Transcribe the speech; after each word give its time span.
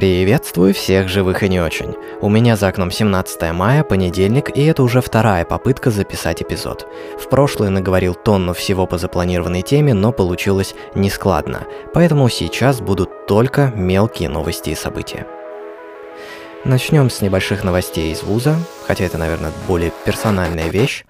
Приветствую 0.00 0.72
всех 0.72 1.10
живых 1.10 1.42
и 1.42 1.48
не 1.50 1.60
очень. 1.60 1.94
У 2.22 2.30
меня 2.30 2.56
за 2.56 2.68
окном 2.68 2.90
17 2.90 3.52
мая, 3.52 3.84
понедельник, 3.84 4.48
и 4.56 4.64
это 4.64 4.82
уже 4.82 5.02
вторая 5.02 5.44
попытка 5.44 5.90
записать 5.90 6.40
эпизод. 6.40 6.86
В 7.18 7.28
прошлое 7.28 7.68
наговорил 7.68 8.14
тонну 8.14 8.54
всего 8.54 8.86
по 8.86 8.96
запланированной 8.96 9.60
теме, 9.60 9.92
но 9.92 10.10
получилось 10.10 10.74
нескладно, 10.94 11.66
поэтому 11.92 12.30
сейчас 12.30 12.80
будут 12.80 13.26
только 13.26 13.74
мелкие 13.76 14.30
новости 14.30 14.70
и 14.70 14.74
события. 14.74 15.26
Начнем 16.64 17.10
с 17.10 17.20
небольших 17.20 17.62
новостей 17.62 18.10
из 18.10 18.22
вуза, 18.22 18.56
хотя 18.86 19.04
это, 19.04 19.18
наверное, 19.18 19.52
более 19.68 19.92
персональная 20.06 20.70
вещь. 20.70 21.04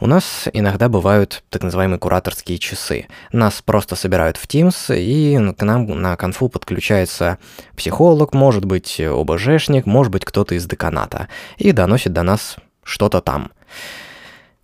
У 0.00 0.06
нас 0.06 0.48
иногда 0.52 0.88
бывают 0.88 1.42
так 1.50 1.62
называемые 1.64 1.98
кураторские 1.98 2.58
часы. 2.58 3.08
Нас 3.32 3.62
просто 3.62 3.96
собирают 3.96 4.36
в 4.36 4.46
Teams, 4.46 4.96
и 4.96 5.52
к 5.54 5.62
нам 5.62 5.86
на 6.00 6.16
конфу 6.16 6.48
подключается 6.48 7.38
психолог, 7.76 8.32
может 8.32 8.64
быть 8.64 9.00
ОБЖшник, 9.00 9.86
может 9.86 10.12
быть 10.12 10.24
кто-то 10.24 10.54
из 10.54 10.66
деканата, 10.66 11.28
и 11.56 11.72
доносит 11.72 12.12
до 12.12 12.22
нас 12.22 12.56
что-то 12.84 13.20
там. 13.20 13.50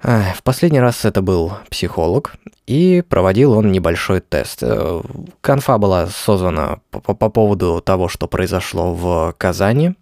В 0.03 0.43
последний 0.45 0.81
раз 0.81 1.05
это 1.05 1.21
был 1.23 1.55
психолог, 1.69 2.35
и 2.67 3.03
проводил 3.09 3.53
он 3.53 3.73
небольшой 3.73 4.21
тест. 4.21 4.59
Э, 4.63 5.03
конфа 5.41 5.79
была 5.79 6.07
создана 6.07 6.79
по, 6.91 7.01
по 7.01 7.29
поводу 7.29 7.83
того, 7.85 8.09
что 8.09 8.27
произошло 8.27 8.95
в 8.95 9.35
Казани, 9.37 9.95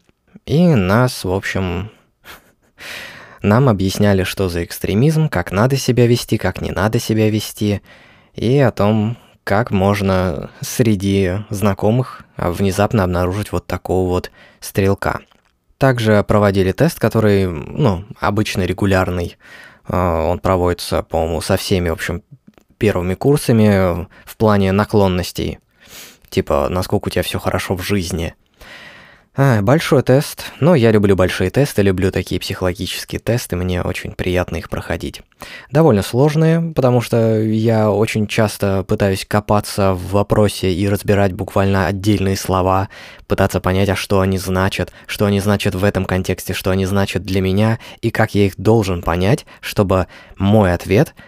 и 0.44 0.74
нас, 0.74 1.24
в 1.24 1.32
общем, 1.32 1.90
нам 3.42 3.68
объясняли, 3.68 4.24
что 4.24 4.48
за 4.48 4.64
экстремизм, 4.64 5.28
как 5.28 5.52
надо 5.52 5.76
себя 5.76 6.06
вести, 6.06 6.38
как 6.38 6.60
не 6.60 6.70
надо 6.70 6.98
себя 6.98 7.28
вести, 7.28 7.82
и 8.34 8.58
о 8.58 8.70
том, 8.70 9.16
как 9.44 9.70
можно 9.70 10.50
среди 10.60 11.38
знакомых 11.50 12.24
внезапно 12.36 13.04
обнаружить 13.04 13.52
вот 13.52 13.66
такого 13.66 14.08
вот 14.08 14.30
стрелка. 14.60 15.20
Также 15.78 16.22
проводили 16.22 16.70
тест, 16.72 17.00
который, 17.00 17.48
ну, 17.48 18.04
обычно 18.20 18.62
регулярный. 18.62 19.36
А, 19.84 20.22
он 20.22 20.38
проводится, 20.38 21.02
по-моему, 21.02 21.40
со 21.40 21.56
всеми, 21.56 21.88
в 21.88 21.94
общем, 21.94 22.22
первыми 22.78 23.14
курсами 23.14 24.06
в 24.24 24.36
плане 24.36 24.70
наклонностей. 24.70 25.58
Типа, 26.30 26.68
насколько 26.70 27.08
у 27.08 27.10
тебя 27.10 27.22
все 27.22 27.40
хорошо 27.40 27.74
в 27.74 27.82
жизни. 27.82 28.34
А, 29.34 29.62
большой 29.62 30.02
тест. 30.02 30.52
Но 30.60 30.74
я 30.74 30.90
люблю 30.90 31.16
большие 31.16 31.48
тесты, 31.48 31.80
люблю 31.80 32.10
такие 32.10 32.38
психологические 32.38 33.18
тесты, 33.18 33.56
мне 33.56 33.80
очень 33.80 34.12
приятно 34.12 34.56
их 34.56 34.68
проходить. 34.68 35.22
Довольно 35.70 36.02
сложные, 36.02 36.72
потому 36.74 37.00
что 37.00 37.40
я 37.40 37.90
очень 37.90 38.26
часто 38.26 38.84
пытаюсь 38.84 39.24
копаться 39.24 39.94
в 39.94 40.10
вопросе 40.10 40.70
и 40.74 40.86
разбирать 40.86 41.32
буквально 41.32 41.86
отдельные 41.86 42.36
слова, 42.36 42.90
пытаться 43.26 43.58
понять, 43.60 43.88
а 43.88 43.96
что 43.96 44.20
они 44.20 44.36
значат, 44.36 44.92
что 45.06 45.24
они 45.24 45.40
значат 45.40 45.74
в 45.74 45.82
этом 45.82 46.04
контексте, 46.04 46.52
что 46.52 46.70
они 46.70 46.84
значат 46.84 47.22
для 47.22 47.40
меня, 47.40 47.78
и 48.02 48.10
как 48.10 48.34
я 48.34 48.44
их 48.44 48.58
должен 48.58 49.00
понять, 49.00 49.46
чтобы 49.62 50.08
мой 50.36 50.74
ответ– 50.74 51.14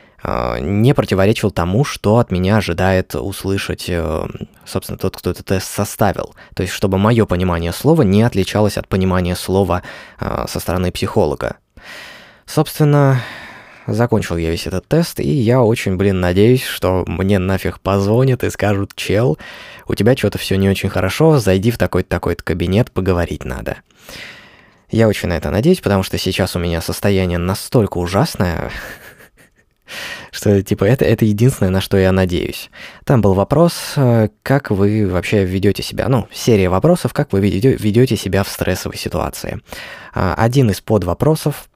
не 0.61 0.95
противоречил 0.95 1.51
тому, 1.51 1.85
что 1.85 2.19
от 2.19 2.31
меня 2.31 2.57
ожидает 2.57 3.15
услышать, 3.15 3.87
э, 3.89 4.27
собственно, 4.65 4.99
тот, 4.99 5.17
кто 5.17 5.31
этот 5.31 5.47
тест 5.47 5.71
составил. 5.71 6.35
То 6.55 6.63
есть, 6.63 6.73
чтобы 6.73 6.99
мое 6.99 7.27
понимание 7.27 7.73
слова 7.73 8.03
не 8.03 8.23
отличалось 8.23 8.79
от 8.79 8.89
понимания 8.89 9.37
слова 9.37 9.83
а, 10.19 10.47
со 10.49 10.61
стороны 10.61 10.91
психолога. 10.93 11.57
Собственно, 12.47 13.21
закончил 13.87 14.37
я 14.37 14.51
весь 14.51 14.67
этот 14.67 14.87
тест, 14.87 15.21
и 15.21 15.29
я 15.29 15.63
очень, 15.63 15.97
блин, 15.97 16.21
надеюсь, 16.21 16.65
что 16.65 17.05
мне 17.07 17.39
нафиг 17.39 17.81
позвонят 17.81 18.45
и 18.45 18.51
скажут, 18.51 18.93
чел, 18.95 19.39
у 19.87 19.95
тебя 19.95 20.17
что-то 20.17 20.39
все 20.39 20.57
не 20.57 20.69
очень 20.69 20.89
хорошо, 20.89 21.39
зайди 21.39 21.71
в 21.71 21.79
такой-то 21.79 22.09
такой-то 22.09 22.43
кабинет, 22.43 22.91
поговорить 22.91 23.45
надо. 23.45 23.79
Я 24.91 25.09
очень 25.09 25.29
на 25.29 25.37
это 25.37 25.51
надеюсь, 25.51 25.81
потому 25.81 26.03
что 26.03 26.19
сейчас 26.19 26.55
у 26.57 26.59
меня 26.59 26.81
состояние 26.81 27.39
настолько 27.39 27.99
ужасное, 27.99 28.71
что, 30.31 30.63
типа, 30.63 30.85
это, 30.85 31.05
это 31.05 31.25
единственное, 31.25 31.71
на 31.71 31.81
что 31.81 31.97
я 31.97 32.13
надеюсь. 32.13 32.71
Там 33.05 33.21
был 33.21 33.35
вопрос, 33.35 33.95
э, 33.97 34.29
как 34.43 34.71
вы 34.71 35.09
вообще 35.09 35.45
ведете 35.45 35.83
себя, 35.83 36.09
ну, 36.09 36.29
серия 36.33 36.69
вопросов, 36.69 37.13
как 37.13 37.33
вы 37.33 37.41
ведете 37.41 38.17
себя 38.17 38.43
в 38.43 38.49
стрессовой 38.49 38.97
ситуации. 38.97 39.61
А, 40.15 40.35
один 40.35 40.71
из 40.71 40.81
подвопросов 40.81 41.69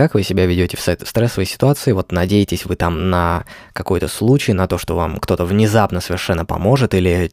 как 0.00 0.14
вы 0.14 0.22
себя 0.22 0.46
ведете 0.46 0.78
в 0.78 0.80
стрессовой 0.80 1.44
ситуации? 1.44 1.92
Вот 1.92 2.10
надеетесь 2.10 2.64
вы 2.64 2.74
там 2.74 3.10
на 3.10 3.44
какой-то 3.74 4.08
случай, 4.08 4.54
на 4.54 4.66
то, 4.66 4.78
что 4.78 4.96
вам 4.96 5.18
кто-то 5.18 5.44
внезапно 5.44 6.00
совершенно 6.00 6.46
поможет 6.46 6.94
или 6.94 7.32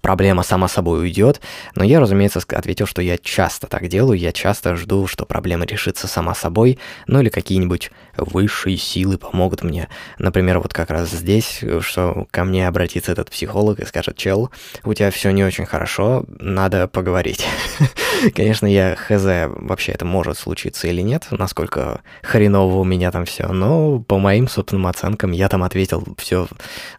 проблема 0.00 0.42
сама 0.42 0.66
собой 0.66 1.02
уйдет. 1.02 1.40
Но 1.76 1.84
я, 1.84 2.00
разумеется, 2.00 2.40
ответил, 2.48 2.86
что 2.86 3.00
я 3.00 3.16
часто 3.16 3.68
так 3.68 3.86
делаю, 3.86 4.18
я 4.18 4.32
часто 4.32 4.74
жду, 4.74 5.06
что 5.06 5.24
проблема 5.24 5.66
решится 5.66 6.08
сама 6.08 6.34
собой, 6.34 6.80
ну 7.06 7.20
или 7.20 7.28
какие-нибудь 7.28 7.92
высшие 8.16 8.76
силы 8.76 9.16
помогут 9.16 9.62
мне. 9.62 9.88
Например, 10.18 10.58
вот 10.58 10.74
как 10.74 10.90
раз 10.90 11.10
здесь, 11.10 11.60
что 11.78 12.26
ко 12.32 12.42
мне 12.42 12.66
обратится 12.66 13.12
этот 13.12 13.30
психолог 13.30 13.78
и 13.78 13.86
скажет, 13.86 14.16
чел, 14.16 14.50
у 14.82 14.94
тебя 14.94 15.12
все 15.12 15.30
не 15.30 15.44
очень 15.44 15.64
хорошо, 15.64 16.24
надо 16.40 16.88
поговорить. 16.88 17.46
Конечно, 18.34 18.66
я 18.66 18.96
хз, 18.96 19.24
вообще 19.60 19.92
это 19.92 20.04
может 20.04 20.38
случиться 20.38 20.86
или 20.88 21.00
нет, 21.00 21.26
насколько 21.30 22.02
хреново 22.22 22.76
у 22.76 22.84
меня 22.84 23.10
там 23.10 23.24
все, 23.24 23.48
но 23.48 23.98
по 24.00 24.18
моим 24.18 24.48
собственным 24.48 24.86
оценкам 24.86 25.32
я 25.32 25.48
там 25.48 25.62
ответил 25.62 26.04
все, 26.18 26.48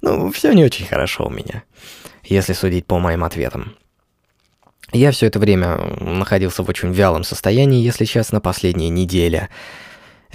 ну, 0.02 0.32
все 0.32 0.54
не 0.54 0.64
очень 0.64 0.86
хорошо 0.86 1.26
у 1.28 1.30
меня, 1.30 1.64
если 2.24 2.54
судить 2.54 2.86
по 2.86 3.00
моим 3.00 3.24
ответам. 3.24 3.76
Я 4.92 5.12
все 5.12 5.26
это 5.26 5.40
время 5.40 5.78
находился 6.00 6.64
в 6.64 6.70
очень 6.70 6.92
вялом 6.92 7.24
состоянии, 7.24 7.84
если 7.84 8.06
честно, 8.06 8.40
последняя 8.40 8.90
неделя. 8.90 9.50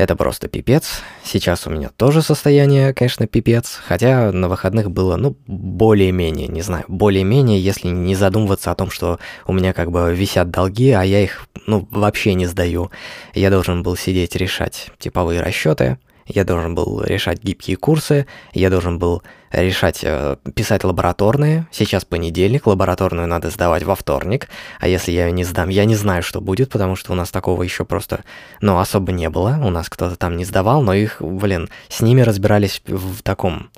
Это 0.01 0.17
просто 0.17 0.49
пипец. 0.49 1.03
Сейчас 1.23 1.67
у 1.67 1.71
меня 1.71 1.91
тоже 1.91 2.23
состояние, 2.23 2.95
конечно, 2.95 3.27
пипец. 3.27 3.79
Хотя 3.87 4.33
на 4.33 4.49
выходных 4.49 4.91
было, 4.91 5.17
ну, 5.17 5.37
более-менее, 5.47 6.49
не 6.49 6.63
знаю, 6.63 6.87
более-менее, 6.89 7.61
если 7.61 7.89
не 7.89 8.15
задумываться 8.15 8.71
о 8.71 8.75
том, 8.75 8.91
что 8.91 9.19
у 9.47 9.53
меня 9.53 9.75
как 9.75 9.91
бы 9.91 10.15
висят 10.15 10.51
долги, 10.51 10.91
а 10.93 11.03
я 11.03 11.21
их, 11.21 11.47
ну, 11.67 11.87
вообще 11.91 12.33
не 12.33 12.47
сдаю. 12.47 12.91
Я 13.35 13.51
должен 13.51 13.83
был 13.83 13.95
сидеть 13.95 14.37
решать 14.37 14.89
типовые 14.99 15.43
расчеты, 15.43 15.99
я 16.33 16.45
должен 16.45 16.75
был 16.75 17.03
решать 17.03 17.43
гибкие 17.43 17.77
курсы, 17.77 18.27
я 18.53 18.71
должен 18.71 18.99
был 18.99 19.23
решать, 19.51 20.01
э, 20.03 20.37
писать 20.55 20.85
лабораторные. 20.85 21.67
Сейчас 21.73 22.05
понедельник, 22.05 22.67
лабораторную 22.67 23.27
надо 23.27 23.51
сдавать 23.51 23.83
во 23.83 23.97
вторник, 23.97 24.49
а 24.79 24.87
если 24.87 25.11
я 25.11 25.27
ее 25.27 25.33
не 25.33 25.45
сдам, 25.45 25.69
я 25.69 25.85
не 25.85 25.97
знаю, 25.97 26.23
что 26.23 26.41
будет, 26.41 26.71
потому 26.71 26.95
что 26.95 27.13
у 27.13 27.15
нас 27.17 27.31
такого 27.31 27.63
еще 27.63 27.85
просто, 27.85 28.21
ну, 28.61 28.79
особо 28.79 29.13
не 29.13 29.29
было. 29.29 29.59
У 29.63 29.71
нас 29.71 29.89
кто-то 29.89 30.17
там 30.17 30.37
не 30.37 30.45
сдавал, 30.45 30.83
но 30.83 30.95
их, 30.95 31.21
блин, 31.21 31.69
с 31.89 32.01
ними 32.01 32.21
разбирались 32.21 32.83
в 32.87 33.23
таком, 33.23 33.71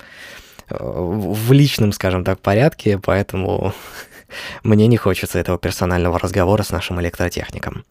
э, 0.68 0.76
в 0.78 1.52
личном, 1.52 1.92
скажем 1.92 2.22
так, 2.22 2.40
порядке, 2.40 2.98
поэтому 2.98 3.72
мне 4.62 4.86
не 4.88 4.98
хочется 4.98 5.38
этого 5.38 5.58
персонального 5.58 6.18
разговора 6.18 6.62
с 6.62 6.70
нашим 6.70 7.00
электротехником. 7.00 7.84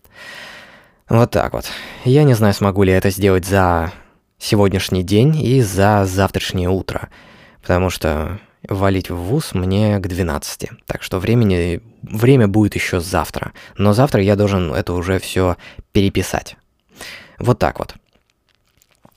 Вот 1.10 1.32
так 1.32 1.52
вот. 1.52 1.66
Я 2.06 2.24
не 2.24 2.36
знаю, 2.36 2.54
смогу 2.54 2.84
ли 2.84 2.92
я 2.92 2.98
это 2.98 3.10
сделать 3.10 3.46
за 3.46 3.92
сегодняшний 4.41 5.03
день 5.03 5.40
и 5.41 5.62
за 5.62 6.06
завтрашнее 6.06 6.69
утро, 6.69 7.09
потому 7.62 7.90
что 7.90 8.40
валить 8.68 9.09
в 9.09 9.16
ВУЗ 9.16 9.53
мне 9.53 10.00
к 10.00 10.07
12. 10.07 10.69
Так 10.85 11.03
что 11.03 11.19
времени, 11.19 11.81
время 12.02 12.47
будет 12.47 12.75
еще 12.75 13.00
завтра. 13.00 13.53
Но 13.78 13.94
завтра 13.94 14.22
я 14.22 14.35
должен 14.35 14.74
это 14.74 14.94
уже 14.94 15.19
все 15.19 15.57
переписать. 15.91 16.57
Вот 17.38 17.59
так 17.59 17.79
вот. 17.79 17.96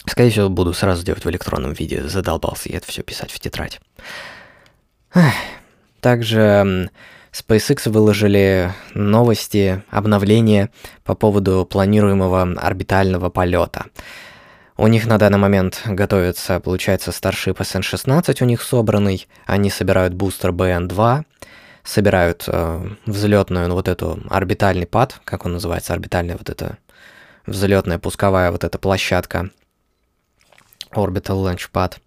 Скорее 0.06 0.30
всего, 0.30 0.48
буду 0.50 0.74
сразу 0.74 1.04
делать 1.04 1.24
в 1.24 1.30
электронном 1.30 1.72
виде. 1.72 2.06
Задолбался 2.06 2.68
я 2.68 2.76
это 2.76 2.86
все 2.86 3.02
писать 3.02 3.30
в 3.30 3.40
тетрадь. 3.40 3.80
Также 6.00 6.90
SpaceX 7.32 7.88
выложили 7.88 8.72
новости, 8.92 9.82
обновления 9.90 10.70
по 11.04 11.14
поводу 11.14 11.66
планируемого 11.70 12.42
орбитального 12.42 13.30
полета. 13.30 13.86
У 14.76 14.88
них 14.88 15.06
на 15.06 15.18
данный 15.18 15.38
момент 15.38 15.82
готовится, 15.86 16.58
получается, 16.58 17.10
Starship 17.12 17.56
SN-16 17.58 18.42
у 18.42 18.44
них 18.44 18.60
собранный. 18.60 19.28
Они 19.46 19.70
собирают 19.70 20.14
бустер 20.14 20.50
BN-2, 20.50 21.24
собирают 21.84 22.44
э, 22.48 22.88
взлетную, 23.06 23.68
ну, 23.68 23.74
вот 23.74 23.86
эту 23.86 24.20
орбитальный 24.30 24.86
пад, 24.86 25.20
как 25.24 25.46
он 25.46 25.52
называется, 25.52 25.92
орбитальная 25.92 26.36
вот 26.36 26.50
эта 26.50 26.78
взлетная 27.46 28.00
пусковая 28.00 28.50
вот 28.50 28.64
эта 28.64 28.78
площадка, 28.78 29.50
Orbital 30.90 31.44
Launch 31.44 31.70
Pad. 31.72 31.98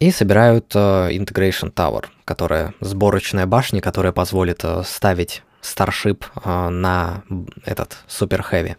И 0.00 0.10
собирают 0.10 0.72
э, 0.74 1.10
Integration 1.12 1.72
Tower, 1.72 2.06
которая 2.24 2.72
сборочная 2.80 3.46
башня, 3.46 3.82
которая 3.82 4.12
позволит 4.12 4.64
э, 4.64 4.82
ставить 4.84 5.42
Starship 5.62 6.24
э, 6.42 6.68
на 6.70 7.24
этот 7.64 7.98
Super 8.08 8.42
Heavy. 8.50 8.76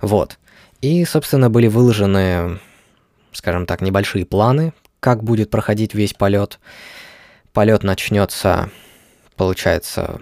Вот. 0.00 0.38
И, 0.82 1.04
собственно, 1.04 1.48
были 1.48 1.68
выложены, 1.68 2.58
скажем 3.32 3.66
так, 3.66 3.80
небольшие 3.80 4.26
планы, 4.26 4.74
как 5.00 5.22
будет 5.22 5.48
проходить 5.48 5.94
весь 5.94 6.12
полет. 6.12 6.58
Полет 7.52 7.84
начнется, 7.84 8.70
получается, 9.36 10.20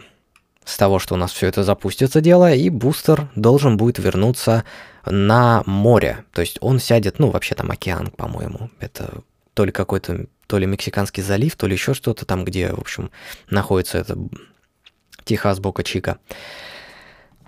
с 0.65 0.77
того, 0.77 0.99
что 0.99 1.15
у 1.15 1.17
нас 1.17 1.33
все 1.33 1.47
это 1.47 1.65
запустится 1.65 2.21
дело, 2.21 2.53
и 2.53 2.69
бустер 2.69 3.29
должен 3.35 3.77
будет 3.77 3.99
вернуться 3.99 4.65
на 5.07 5.63
море. 5.67 6.25
То 6.33 6.43
есть 6.43 6.59
он 6.61 6.79
сядет, 6.79 7.19
ну, 7.19 7.31
вообще 7.31 7.55
там 7.55 7.71
океан, 7.71 8.09
по-моему. 8.09 8.71
Это 8.81 9.23
то 9.55 9.65
ли 9.65 9.73
какой-то, 9.73 10.27
то 10.47 10.59
ли 10.59 10.67
Мексиканский 10.67 11.23
залив, 11.23 11.57
то 11.57 11.67
ли 11.67 11.73
еще 11.73 11.95
что-то 11.95 12.27
там, 12.27 12.45
где, 12.45 12.73
в 12.73 12.79
общем, 12.79 13.11
находится 13.49 13.99
это 13.99 14.19
Техас 15.25 15.59
Бока 15.59 15.83
Чика. 15.83 16.19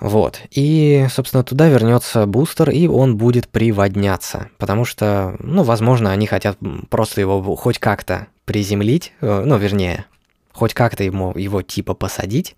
Вот. 0.02 0.40
И, 0.50 1.06
собственно, 1.10 1.44
туда 1.44 1.69
вернется 1.69 2.26
бустер, 2.26 2.70
и 2.70 2.88
он 2.88 3.16
будет 3.16 3.49
приводняться. 3.49 4.50
Потому 4.58 4.84
что, 4.84 5.37
ну, 5.38 5.62
возможно, 5.62 6.10
они 6.10 6.26
хотят 6.26 6.58
просто 6.90 7.20
его 7.20 7.54
хоть 7.54 7.78
как-то 7.78 8.26
приземлить, 8.44 9.12
э, 9.20 9.44
ну, 9.46 9.56
вернее, 9.58 10.06
хоть 10.52 10.75
как-то 10.75 11.04
ему 11.04 11.32
его 11.38 11.62
типа 11.62 11.94
посадить, 11.94 12.56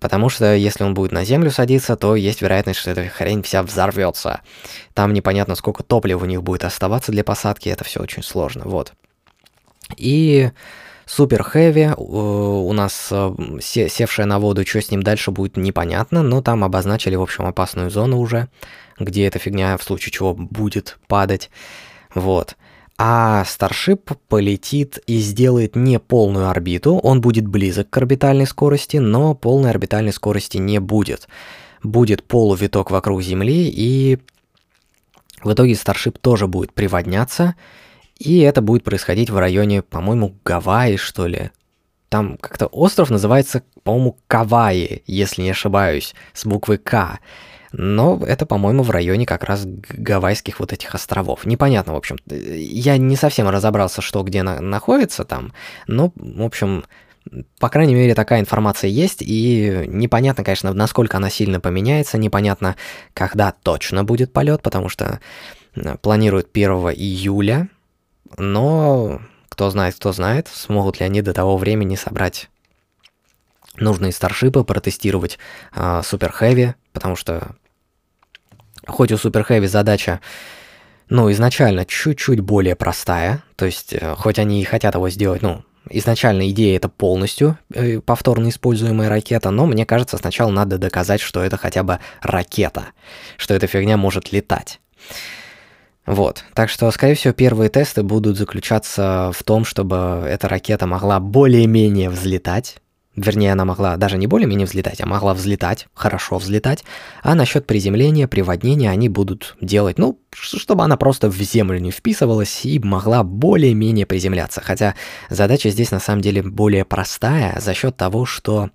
потому 0.00 0.28
что 0.28 0.52
если 0.52 0.82
он 0.82 0.94
будет 0.94 1.12
на 1.12 1.24
землю 1.24 1.52
садиться, 1.52 1.94
то 1.94 2.16
есть 2.16 2.42
вероятность, 2.42 2.80
что 2.80 2.90
эта 2.90 3.06
хрень 3.06 3.44
вся 3.44 3.62
взорвется. 3.62 4.40
Там 4.94 5.12
непонятно, 5.12 5.54
сколько 5.54 5.84
топлива 5.84 6.24
у 6.24 6.26
них 6.26 6.42
будет 6.42 6.64
оставаться 6.64 7.12
для 7.12 7.22
посадки, 7.22 7.68
это 7.68 7.84
все 7.84 8.00
очень 8.00 8.24
сложно, 8.24 8.64
вот. 8.64 8.94
И 9.96 10.50
Супер 11.06 11.42
Хэви, 11.42 11.90
у 11.96 12.72
нас 12.72 13.08
э, 13.10 13.34
севшая 13.60 14.26
на 14.26 14.38
воду, 14.38 14.66
что 14.66 14.80
с 14.80 14.90
ним 14.90 15.02
дальше 15.02 15.30
будет 15.30 15.56
непонятно, 15.56 16.22
но 16.22 16.40
там 16.40 16.64
обозначили, 16.64 17.14
в 17.14 17.22
общем, 17.22 17.44
опасную 17.44 17.90
зону 17.90 18.18
уже, 18.18 18.48
где 18.98 19.26
эта 19.26 19.38
фигня 19.38 19.76
в 19.76 19.82
случае 19.82 20.12
чего 20.12 20.34
будет 20.34 20.98
падать. 21.06 21.50
Вот. 22.14 22.56
А 22.96 23.44
Старшип 23.44 24.12
полетит 24.28 24.98
и 25.06 25.18
сделает 25.18 25.76
не 25.76 25.98
полную 25.98 26.48
орбиту, 26.48 26.96
он 26.96 27.20
будет 27.20 27.46
близок 27.46 27.90
к 27.90 27.96
орбитальной 27.96 28.46
скорости, 28.46 28.98
но 28.98 29.34
полной 29.34 29.70
орбитальной 29.70 30.12
скорости 30.12 30.58
не 30.58 30.78
будет. 30.78 31.28
Будет 31.82 32.22
полувиток 32.22 32.90
вокруг 32.90 33.22
Земли, 33.22 33.68
и 33.68 34.18
в 35.42 35.52
итоге 35.52 35.74
Старшип 35.74 36.18
тоже 36.18 36.46
будет 36.46 36.72
приводняться, 36.72 37.56
и 38.18 38.40
это 38.40 38.62
будет 38.62 38.84
происходить 38.84 39.30
в 39.30 39.38
районе, 39.38 39.82
по-моему, 39.82 40.36
Гавайи, 40.44 40.96
что 40.96 41.26
ли. 41.26 41.50
Там 42.08 42.36
как-то 42.38 42.66
остров 42.66 43.10
называется, 43.10 43.62
по-моему, 43.82 44.18
Кавайи, 44.28 45.02
если 45.06 45.42
не 45.42 45.50
ошибаюсь, 45.50 46.14
с 46.32 46.46
буквы 46.46 46.78
К. 46.78 47.18
Но 47.72 48.22
это, 48.24 48.46
по-моему, 48.46 48.84
в 48.84 48.90
районе 48.90 49.26
как 49.26 49.42
раз 49.42 49.64
гавайских 49.66 50.60
вот 50.60 50.72
этих 50.72 50.94
островов. 50.94 51.44
Непонятно, 51.44 51.94
в 51.94 51.96
общем. 51.96 52.18
Я 52.26 52.98
не 52.98 53.16
совсем 53.16 53.48
разобрался, 53.48 54.00
что 54.00 54.22
где 54.22 54.44
на 54.44 54.60
находится 54.60 55.24
там, 55.24 55.52
но, 55.88 56.12
в 56.14 56.42
общем, 56.42 56.84
по 57.58 57.68
крайней 57.68 57.94
мере, 57.94 58.14
такая 58.14 58.40
информация 58.40 58.90
есть, 58.90 59.22
и 59.22 59.86
непонятно, 59.88 60.44
конечно, 60.44 60.72
насколько 60.72 61.16
она 61.16 61.30
сильно 61.30 61.58
поменяется, 61.58 62.18
непонятно, 62.18 62.76
когда 63.12 63.50
точно 63.50 64.04
будет 64.04 64.32
полет, 64.32 64.62
потому 64.62 64.88
что 64.88 65.20
э, 65.74 65.96
планируют 66.00 66.50
1 66.52 66.70
июля, 66.90 67.68
но 68.36 69.20
кто 69.48 69.70
знает, 69.70 69.94
кто 69.96 70.12
знает, 70.12 70.48
смогут 70.52 71.00
ли 71.00 71.06
они 71.06 71.22
до 71.22 71.32
того 71.32 71.56
времени 71.56 71.96
собрать 71.96 72.48
нужные 73.76 74.12
старшипы, 74.12 74.64
протестировать 74.64 75.38
э, 75.74 76.02
Хэви, 76.02 76.74
потому 76.92 77.16
что 77.16 77.56
Хоть 78.86 79.12
у 79.12 79.16
Super 79.16 79.46
Heavy 79.48 79.66
задача, 79.66 80.20
ну, 81.08 81.30
изначально 81.32 81.84
чуть-чуть 81.84 82.40
более 82.40 82.76
простая, 82.76 83.42
то 83.56 83.66
есть, 83.66 83.94
э, 83.94 84.14
хоть 84.16 84.38
они 84.38 84.60
и 84.60 84.64
хотят 84.64 84.94
его 84.94 85.08
сделать, 85.10 85.42
ну, 85.42 85.62
изначально 85.90 86.50
идея 86.50 86.76
это 86.76 86.88
полностью 86.88 87.58
э, 87.72 88.00
повторно 88.00 88.48
используемая 88.48 89.08
ракета, 89.08 89.50
но 89.50 89.66
мне 89.66 89.86
кажется, 89.86 90.18
сначала 90.18 90.50
надо 90.50 90.78
доказать, 90.78 91.20
что 91.20 91.42
это 91.42 91.56
хотя 91.56 91.82
бы 91.82 91.98
ракета, 92.20 92.86
что 93.36 93.54
эта 93.54 93.66
фигня 93.66 93.96
может 93.96 94.32
летать. 94.32 94.80
Вот, 96.06 96.44
так 96.52 96.68
что, 96.68 96.90
скорее 96.90 97.14
всего, 97.14 97.32
первые 97.32 97.70
тесты 97.70 98.02
будут 98.02 98.36
заключаться 98.36 99.30
в 99.34 99.42
том, 99.42 99.64
чтобы 99.64 100.26
эта 100.28 100.48
ракета 100.48 100.86
могла 100.86 101.18
более-менее 101.18 102.10
взлетать, 102.10 102.76
Вернее, 103.16 103.52
она 103.52 103.64
могла 103.64 103.96
даже 103.96 104.18
не 104.18 104.26
более-менее 104.26 104.66
взлетать, 104.66 105.00
а 105.00 105.06
могла 105.06 105.34
взлетать, 105.34 105.86
хорошо 105.94 106.38
взлетать. 106.38 106.84
А 107.22 107.36
насчет 107.36 107.64
приземления, 107.64 108.26
приводнения 108.26 108.90
они 108.90 109.08
будут 109.08 109.56
делать, 109.60 109.98
ну, 109.98 110.18
чтобы 110.32 110.82
она 110.82 110.96
просто 110.96 111.30
в 111.30 111.36
землю 111.36 111.78
не 111.78 111.92
вписывалась 111.92 112.64
и 112.64 112.80
могла 112.80 113.22
более-менее 113.22 114.04
приземляться. 114.04 114.60
Хотя 114.60 114.96
задача 115.30 115.70
здесь 115.70 115.92
на 115.92 116.00
самом 116.00 116.22
деле 116.22 116.42
более 116.42 116.84
простая 116.84 117.60
за 117.60 117.72
счет 117.72 117.96
того, 117.96 118.24
что 118.26 118.70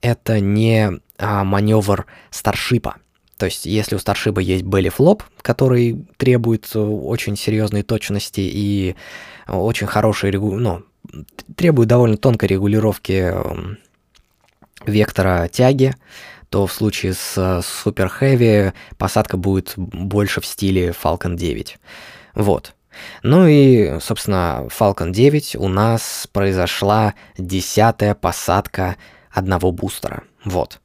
это 0.00 0.40
не 0.40 1.00
а, 1.16 1.44
маневр 1.44 2.06
старшипа. 2.30 2.96
То 3.38 3.46
есть, 3.46 3.66
если 3.66 3.94
у 3.94 3.98
старшипа 3.98 4.40
есть 4.40 4.64
belly 4.64 4.92
flop, 4.94 5.22
который 5.42 6.04
требует 6.16 6.68
очень 6.74 7.36
серьезной 7.36 7.82
точности 7.82 8.40
и 8.40 8.96
очень 9.46 9.86
хорошей, 9.86 10.32
ну, 10.32 10.82
требует 11.56 11.88
довольно 11.88 12.16
тонкой 12.16 12.48
регулировки 12.50 13.12
эм, 13.12 13.78
вектора 14.84 15.48
тяги, 15.48 15.94
то 16.50 16.66
в 16.66 16.72
случае 16.72 17.14
с 17.14 17.36
Super 17.38 18.10
Heavy 18.20 18.72
посадка 18.96 19.36
будет 19.36 19.74
больше 19.76 20.40
в 20.40 20.46
стиле 20.46 20.88
Falcon 20.88 21.36
9. 21.36 21.78
Вот. 22.34 22.74
Ну 23.22 23.46
и, 23.46 24.00
собственно, 24.00 24.66
Falcon 24.68 25.12
9 25.12 25.54
у 25.56 25.68
нас 25.68 26.26
произошла 26.32 27.14
десятая 27.36 28.14
посадка 28.16 28.96
одного 29.30 29.70
бустера. 29.70 30.24
Вот. 30.44 30.80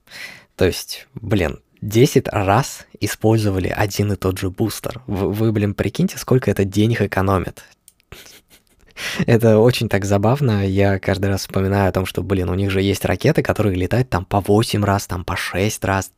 То 0.55 0.65
есть, 0.65 1.07
блин, 1.15 1.62
10 1.83 2.29
раз 2.29 2.87
использовали 3.01 3.67
один 3.67 4.13
и 4.13 4.15
тот 4.15 4.39
же 4.39 4.49
бустер. 4.49 5.01
Вы, 5.05 5.51
блин, 5.51 5.73
прикиньте, 5.73 6.17
сколько 6.17 6.49
это 6.49 6.63
денег 6.63 7.01
экономит. 7.01 7.63
Это 9.25 9.59
очень 9.59 9.89
так 9.89 10.05
забавно. 10.05 10.65
Я 10.65 10.97
каждый 10.99 11.25
раз 11.25 11.41
вспоминаю 11.41 11.89
о 11.89 11.91
том, 11.91 12.05
что, 12.05 12.23
блин, 12.23 12.49
у 12.49 12.53
них 12.53 12.71
же 12.71 12.81
есть 12.81 13.03
ракеты, 13.03 13.41
которые 13.41 13.75
летают 13.75 14.09
там 14.09 14.23
по 14.23 14.39
8 14.39 14.83
раз, 14.83 15.07
там 15.07 15.25
по 15.25 15.35
6 15.35 15.83
раз. 15.83 16.11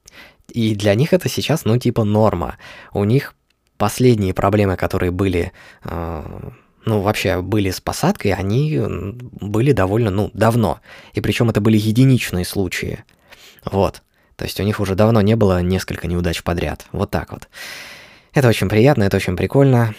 И 0.50 0.76
для 0.76 0.94
них 0.94 1.14
это 1.14 1.30
сейчас, 1.30 1.66
ну, 1.66 1.78
типа 1.78 2.04
норма. 2.04 2.58
У 2.94 3.04
них 3.04 3.34
последние 3.78 4.36
проблемы, 4.36 4.76
которые 4.76 5.12
были, 5.12 5.52
э, 5.84 6.50
ну, 6.86 7.02
вообще 7.02 7.42
были 7.42 7.72
с 7.72 7.82
посадкой, 7.82 8.34
они 8.34 8.80
были 8.80 9.72
довольно, 9.72 10.12
ну, 10.12 10.30
давно. 10.34 10.80
И 11.14 11.22
причем 11.22 11.50
это 11.50 11.60
были 11.60 11.78
единичные 11.78 12.46
случаи. 12.46 13.04
Вот. 13.64 14.04
То 14.36 14.46
есть 14.46 14.60
у 14.60 14.64
них 14.64 14.80
уже 14.80 14.96
давно 14.96 15.22
не 15.22 15.36
было 15.36 15.62
несколько 15.62 16.08
неудач 16.08 16.44
подряд. 16.44 16.86
Вот 16.92 17.12
так 17.12 17.32
вот. 17.32 17.48
Это 18.34 18.50
очень 18.50 18.68
приятно, 18.68 19.04
это 19.04 19.18
очень 19.18 19.38
прикольно. 19.38 19.96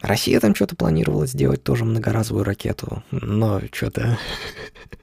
Россия 0.00 0.38
там 0.38 0.54
что-то 0.54 0.76
планировала 0.76 1.26
сделать, 1.26 1.64
тоже 1.64 1.84
многоразовую 1.84 2.44
ракету, 2.44 3.02
но 3.10 3.60
что-то... 3.72 4.16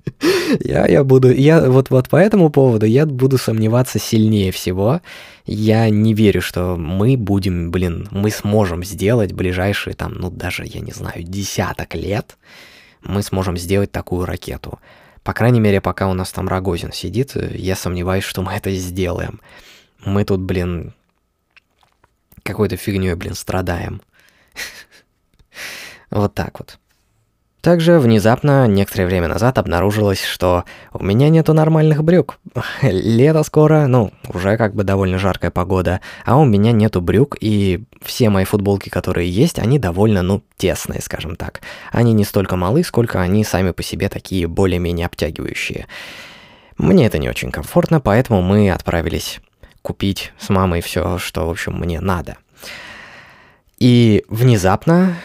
я, 0.61 0.87
я 0.87 1.03
буду... 1.03 1.33
Я 1.33 1.69
вот, 1.69 1.89
вот 1.89 2.07
по 2.07 2.15
этому 2.15 2.49
поводу 2.49 2.85
я 2.85 3.05
буду 3.05 3.37
сомневаться 3.37 3.99
сильнее 3.99 4.53
всего. 4.53 5.01
Я 5.45 5.89
не 5.89 6.13
верю, 6.13 6.41
что 6.41 6.77
мы 6.77 7.17
будем, 7.17 7.71
блин, 7.71 8.07
мы 8.11 8.31
сможем 8.31 8.85
сделать 8.85 9.33
ближайшие 9.33 9.95
там, 9.95 10.13
ну 10.13 10.31
даже, 10.31 10.63
я 10.65 10.79
не 10.79 10.93
знаю, 10.93 11.23
десяток 11.23 11.93
лет, 11.93 12.37
мы 13.03 13.21
сможем 13.21 13.57
сделать 13.57 13.91
такую 13.91 14.25
ракету. 14.25 14.79
По 15.25 15.33
крайней 15.33 15.59
мере, 15.59 15.81
пока 15.81 16.07
у 16.07 16.13
нас 16.13 16.31
там 16.31 16.47
Рогозин 16.47 16.91
сидит, 16.91 17.35
я 17.35 17.75
сомневаюсь, 17.75 18.23
что 18.23 18.43
мы 18.43 18.53
это 18.53 18.71
сделаем. 18.75 19.41
Мы 20.05 20.23
тут, 20.23 20.39
блин, 20.39 20.93
какой-то 22.43 22.77
фигней, 22.77 23.15
блин, 23.15 23.33
страдаем. 23.33 24.01
Вот 26.11 26.35
так 26.35 26.59
вот. 26.59 26.77
Также 27.65 27.97
внезапно, 27.97 28.67
некоторое 28.67 29.07
время 29.07 29.27
назад, 29.27 29.57
обнаружилось, 29.57 30.23
что 30.23 30.65
у 30.93 31.03
меня 31.03 31.29
нету 31.29 31.55
нормальных 31.55 32.03
брюк. 32.03 32.37
Лето 32.83 33.41
скоро, 33.41 33.87
ну, 33.87 34.11
уже 34.31 34.55
как 34.55 34.75
бы 34.75 34.83
довольно 34.83 35.17
жаркая 35.17 35.49
погода, 35.49 35.99
а 36.25 36.37
у 36.37 36.45
меня 36.45 36.71
нету 36.71 37.01
брюк, 37.01 37.35
и 37.39 37.83
все 38.03 38.29
мои 38.29 38.45
футболки, 38.45 38.89
которые 38.89 39.31
есть, 39.31 39.57
они 39.57 39.79
довольно, 39.79 40.21
ну, 40.21 40.43
тесные, 40.57 41.01
скажем 41.01 41.35
так. 41.35 41.61
Они 41.91 42.13
не 42.13 42.23
столько 42.23 42.55
малы, 42.55 42.83
сколько 42.83 43.19
они 43.19 43.43
сами 43.43 43.71
по 43.71 43.81
себе 43.81 44.09
такие 44.09 44.45
более-менее 44.45 45.07
обтягивающие. 45.07 45.87
Мне 46.77 47.07
это 47.07 47.17
не 47.17 47.29
очень 47.29 47.49
комфортно, 47.49 47.99
поэтому 47.99 48.43
мы 48.43 48.69
отправились 48.69 49.39
купить 49.81 50.33
с 50.37 50.49
мамой 50.49 50.81
все, 50.81 51.17
что, 51.17 51.47
в 51.47 51.49
общем, 51.49 51.79
мне 51.79 51.99
надо. 51.99 52.37
И 53.79 54.23
внезапно, 54.29 55.15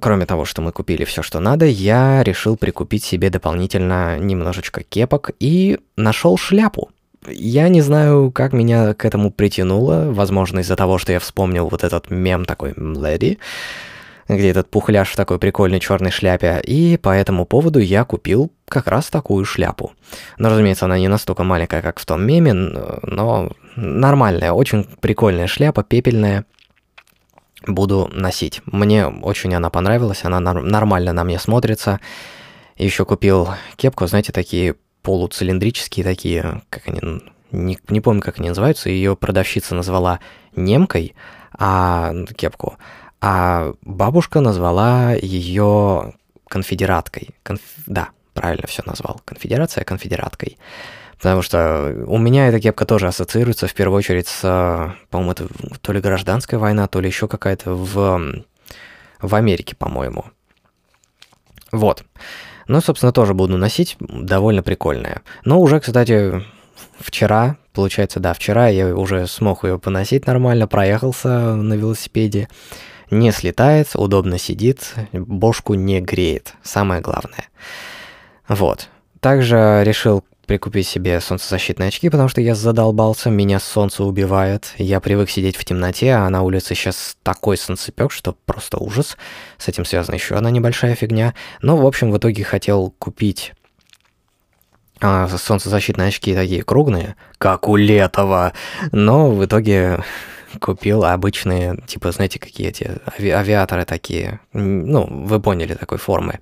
кроме 0.00 0.26
того, 0.26 0.44
что 0.44 0.62
мы 0.62 0.72
купили 0.72 1.04
все, 1.04 1.22
что 1.22 1.40
надо, 1.40 1.66
я 1.66 2.22
решил 2.22 2.56
прикупить 2.56 3.04
себе 3.04 3.30
дополнительно 3.30 4.18
немножечко 4.18 4.82
кепок 4.82 5.30
и 5.40 5.78
нашел 5.96 6.36
шляпу. 6.36 6.90
Я 7.26 7.68
не 7.68 7.80
знаю, 7.80 8.30
как 8.30 8.52
меня 8.52 8.94
к 8.94 9.04
этому 9.04 9.30
притянуло, 9.30 10.10
возможно, 10.10 10.60
из-за 10.60 10.76
того, 10.76 10.98
что 10.98 11.12
я 11.12 11.18
вспомнил 11.18 11.68
вот 11.68 11.84
этот 11.84 12.10
мем 12.10 12.44
такой 12.44 12.74
«Леди», 12.76 13.38
где 14.28 14.50
этот 14.50 14.68
пухляж 14.70 15.10
в 15.10 15.16
такой 15.16 15.38
прикольной 15.38 15.80
черной 15.80 16.10
шляпе, 16.10 16.60
и 16.62 16.96
по 16.98 17.10
этому 17.10 17.46
поводу 17.46 17.78
я 17.78 18.04
купил 18.04 18.52
как 18.66 18.86
раз 18.86 19.08
такую 19.08 19.44
шляпу. 19.44 19.92
Но, 20.36 20.50
разумеется, 20.50 20.84
она 20.84 20.98
не 20.98 21.08
настолько 21.08 21.44
маленькая, 21.44 21.82
как 21.82 21.98
в 21.98 22.06
том 22.06 22.24
меме, 22.26 22.52
но 22.52 23.52
нормальная, 23.76 24.52
очень 24.52 24.84
прикольная 25.00 25.46
шляпа, 25.46 25.82
пепельная. 25.82 26.44
Буду 27.66 28.08
носить. 28.12 28.62
Мне 28.66 29.06
очень 29.06 29.54
она 29.54 29.70
понравилась, 29.70 30.24
она 30.24 30.40
нормально 30.40 31.12
на 31.12 31.24
мне 31.24 31.38
смотрится. 31.38 32.00
Еще 32.76 33.04
купил 33.04 33.48
кепку, 33.76 34.06
знаете, 34.06 34.32
такие 34.32 34.76
полуцилиндрические 35.02 36.04
такие, 36.04 36.62
как 36.70 36.86
они, 36.88 37.22
не, 37.50 37.78
не 37.88 38.00
помню, 38.00 38.20
как 38.22 38.38
они 38.38 38.48
называются, 38.48 38.90
ее 38.90 39.16
продавщица 39.16 39.74
назвала 39.74 40.20
немкой, 40.54 41.14
а 41.58 42.12
кепку, 42.36 42.76
а 43.20 43.72
бабушка 43.82 44.40
назвала 44.40 45.14
ее 45.14 46.14
конфедераткой. 46.48 47.30
Конф... 47.42 47.60
Да, 47.86 48.10
правильно 48.34 48.66
все 48.66 48.82
назвал. 48.86 49.20
Конфедерация 49.24 49.84
конфедераткой. 49.84 50.58
Потому 51.18 51.42
что 51.42 52.04
у 52.06 52.16
меня 52.16 52.48
эта 52.48 52.60
кепка 52.60 52.86
тоже 52.86 53.08
ассоциируется 53.08 53.66
в 53.66 53.74
первую 53.74 53.98
очередь 53.98 54.28
с, 54.28 54.40
по-моему, 55.10 55.32
это 55.32 55.48
то 55.80 55.92
ли 55.92 56.00
гражданская 56.00 56.58
война, 56.60 56.86
то 56.86 57.00
ли 57.00 57.08
еще 57.08 57.26
какая-то 57.26 57.74
в, 57.74 58.44
в 59.20 59.34
Америке, 59.34 59.74
по-моему. 59.76 60.24
Вот. 61.72 62.04
Ну, 62.68 62.80
собственно, 62.80 63.12
тоже 63.12 63.34
буду 63.34 63.56
носить, 63.56 63.96
довольно 63.98 64.62
прикольная. 64.62 65.22
Но 65.44 65.60
уже, 65.60 65.80
кстати, 65.80 66.44
вчера, 67.00 67.56
получается, 67.72 68.20
да, 68.20 68.32
вчера 68.32 68.68
я 68.68 68.94
уже 68.94 69.26
смог 69.26 69.64
ее 69.64 69.78
поносить 69.78 70.26
нормально, 70.26 70.68
проехался 70.68 71.56
на 71.56 71.74
велосипеде 71.74 72.48
не 73.10 73.32
слетает, 73.32 73.88
удобно 73.94 74.38
сидит, 74.38 74.94
бошку 75.12 75.74
не 75.74 76.00
греет, 76.00 76.54
самое 76.62 77.00
главное. 77.00 77.46
Вот. 78.48 78.88
Также 79.20 79.82
решил 79.84 80.24
прикупить 80.48 80.88
себе 80.88 81.20
солнцезащитные 81.20 81.88
очки, 81.88 82.08
потому 82.08 82.28
что 82.28 82.40
я 82.40 82.54
задолбался, 82.54 83.30
меня 83.30 83.60
солнце 83.60 84.02
убивает. 84.02 84.72
Я 84.78 84.98
привык 84.98 85.30
сидеть 85.30 85.56
в 85.56 85.64
темноте, 85.64 86.14
а 86.14 86.28
на 86.30 86.42
улице 86.42 86.74
сейчас 86.74 87.16
такой 87.22 87.58
солнцепек, 87.58 88.10
что 88.10 88.34
просто 88.46 88.78
ужас. 88.78 89.16
С 89.58 89.68
этим 89.68 89.84
связана 89.84 90.16
еще 90.16 90.34
одна 90.34 90.50
небольшая 90.50 90.94
фигня. 90.94 91.34
Но, 91.60 91.76
в 91.76 91.86
общем, 91.86 92.10
в 92.10 92.16
итоге 92.16 92.42
хотел 92.44 92.94
купить 92.98 93.52
а, 95.00 95.28
солнцезащитные 95.28 96.08
очки 96.08 96.34
такие 96.34 96.64
круглые, 96.64 97.16
как 97.36 97.68
у 97.68 97.76
Летова. 97.76 98.54
Но 98.90 99.30
в 99.30 99.44
итоге 99.44 100.02
купил 100.60 101.04
обычные, 101.04 101.76
типа, 101.86 102.10
знаете, 102.10 102.38
какие 102.38 102.68
эти 102.68 102.90
ави 103.18 103.28
авиаторы 103.28 103.84
такие, 103.84 104.40
ну, 104.54 105.06
вы 105.06 105.40
поняли, 105.40 105.74
такой 105.74 105.98
формы. 105.98 106.40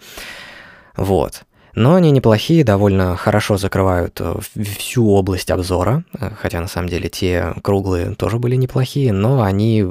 Вот. 0.97 1.43
Но 1.77 1.95
они 1.95 2.11
неплохие, 2.11 2.65
довольно 2.65 3.17
хорошо 3.17 3.59
закрывают 3.59 4.19
э, 4.19 4.35
всю 4.79 5.11
область 5.11 5.51
обзора, 5.51 6.05
э, 6.19 6.31
хотя 6.35 6.59
на 6.61 6.69
самом 6.69 6.89
деле 6.89 7.11
те 7.11 7.55
круглые 7.63 8.15
тоже 8.15 8.39
были 8.39 8.57
неплохие, 8.57 9.13
но 9.13 9.43
они... 9.43 9.85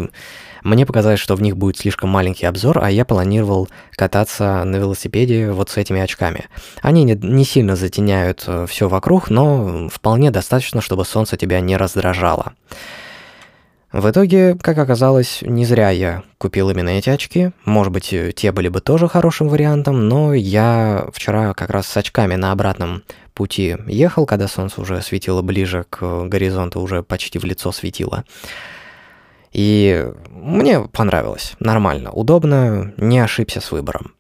Мне 0.63 0.87
показалось, 0.87 1.19
что 1.19 1.35
в 1.35 1.43
них 1.43 1.55
будет 1.57 1.77
слишком 1.77 2.09
маленький 2.09 2.47
обзор, 2.47 2.79
а 2.83 2.89
я 2.89 3.05
планировал 3.05 3.69
кататься 3.91 4.63
на 4.63 4.77
велосипеде 4.77 5.51
вот 5.51 5.69
с 5.69 5.77
этими 5.77 6.01
очками. 6.01 6.45
Они 6.81 7.03
не, 7.03 7.13
не 7.13 7.45
сильно 7.45 7.75
затеняют 7.75 8.45
э, 8.47 8.65
все 8.67 8.89
вокруг, 8.89 9.29
но 9.29 9.87
вполне 9.89 10.31
достаточно, 10.31 10.81
чтобы 10.81 11.05
солнце 11.05 11.37
тебя 11.37 11.59
не 11.59 11.77
раздражало. 11.77 12.53
В 13.95 14.09
итоге, 14.09 14.57
как 14.61 14.77
оказалось, 14.77 15.41
не 15.41 15.63
зря 15.63 15.89
я 15.89 16.23
купил 16.37 16.69
именно 16.69 16.89
эти 16.89 17.09
очки. 17.09 17.51
Может 17.63 17.93
быть, 17.93 18.13
те 18.35 18.51
были 18.51 18.67
бы 18.67 18.81
тоже 18.81 19.07
хорошим 19.07 19.47
вариантом, 19.47 20.09
но 20.09 20.33
я 20.33 21.07
вчера 21.13 21.53
как 21.53 21.69
раз 21.69 21.87
с 21.87 21.95
очками 21.95 22.35
на 22.35 22.51
обратном 22.51 23.03
пути 23.33 23.77
ехал, 23.87 24.25
когда 24.25 24.49
солнце 24.49 24.81
уже 24.81 25.01
светило 25.01 25.41
ближе 25.41 25.85
к 25.89 26.25
горизонту, 26.25 26.81
уже 26.81 27.03
почти 27.03 27.39
в 27.39 27.45
лицо 27.45 27.71
светило. 27.71 28.25
И 29.53 30.05
мне 30.29 30.81
понравилось, 30.81 31.53
нормально, 31.61 32.11
удобно, 32.11 32.93
не 32.97 33.19
ошибся 33.19 33.61
с 33.61 33.71
выбором. 33.71 34.11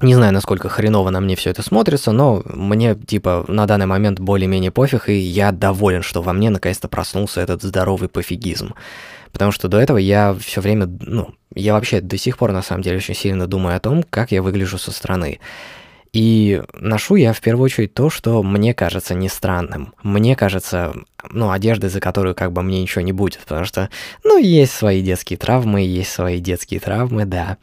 Не 0.00 0.14
знаю, 0.14 0.32
насколько 0.32 0.68
хреново 0.68 1.10
на 1.10 1.20
мне 1.20 1.34
все 1.34 1.50
это 1.50 1.62
смотрится, 1.62 2.12
но 2.12 2.42
мне, 2.46 2.94
типа, 2.94 3.44
на 3.48 3.66
данный 3.66 3.86
момент 3.86 4.20
более-менее 4.20 4.70
пофиг, 4.70 5.08
и 5.08 5.14
я 5.14 5.50
доволен, 5.50 6.02
что 6.02 6.22
во 6.22 6.32
мне 6.32 6.50
наконец-то 6.50 6.86
проснулся 6.86 7.40
этот 7.40 7.62
здоровый 7.62 8.08
пофигизм. 8.08 8.74
Потому 9.32 9.50
что 9.50 9.66
до 9.68 9.78
этого 9.78 9.98
я 9.98 10.36
все 10.40 10.60
время, 10.60 10.86
ну, 11.00 11.34
я 11.54 11.74
вообще 11.74 12.00
до 12.00 12.16
сих 12.16 12.38
пор, 12.38 12.52
на 12.52 12.62
самом 12.62 12.82
деле, 12.82 12.98
очень 12.98 13.14
сильно 13.14 13.46
думаю 13.48 13.76
о 13.76 13.80
том, 13.80 14.04
как 14.04 14.30
я 14.30 14.40
выгляжу 14.40 14.78
со 14.78 14.92
стороны. 14.92 15.40
И 16.12 16.62
ношу 16.72 17.16
я 17.16 17.32
в 17.32 17.40
первую 17.40 17.64
очередь 17.64 17.92
то, 17.92 18.08
что 18.08 18.42
мне 18.42 18.74
кажется 18.74 19.14
не 19.14 19.28
странным. 19.28 19.94
Мне 20.02 20.36
кажется, 20.36 20.94
ну, 21.30 21.50
одежды, 21.50 21.88
за 21.88 22.00
которую 22.00 22.34
как 22.34 22.52
бы 22.52 22.62
мне 22.62 22.80
ничего 22.80 23.02
не 23.02 23.12
будет, 23.12 23.40
потому 23.40 23.66
что, 23.66 23.90
ну, 24.24 24.38
есть 24.38 24.72
свои 24.72 25.02
детские 25.02 25.38
травмы, 25.38 25.82
есть 25.82 26.10
свои 26.10 26.40
детские 26.40 26.80
травмы, 26.80 27.24
да. 27.24 27.58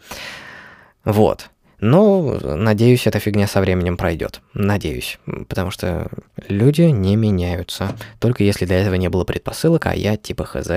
Вот. 1.05 1.49
Но, 1.85 2.39
надеюсь, 2.41 3.05
эта 3.05 3.19
фигня 3.19 3.45
со 3.45 3.61
временем 3.61 3.95
пройдет. 3.95 4.41
Надеюсь. 4.55 5.19
Потому 5.47 5.69
что 5.69 6.09
люди 6.47 6.81
не 6.81 7.15
меняются. 7.15 7.95
Только 8.19 8.43
если 8.43 8.65
для 8.65 8.81
этого 8.81 8.95
не 8.95 9.07
было 9.07 9.23
предпосылок, 9.23 9.85
а 9.85 9.95
я 9.95 10.17
типа 10.17 10.45
хз. 10.45 10.67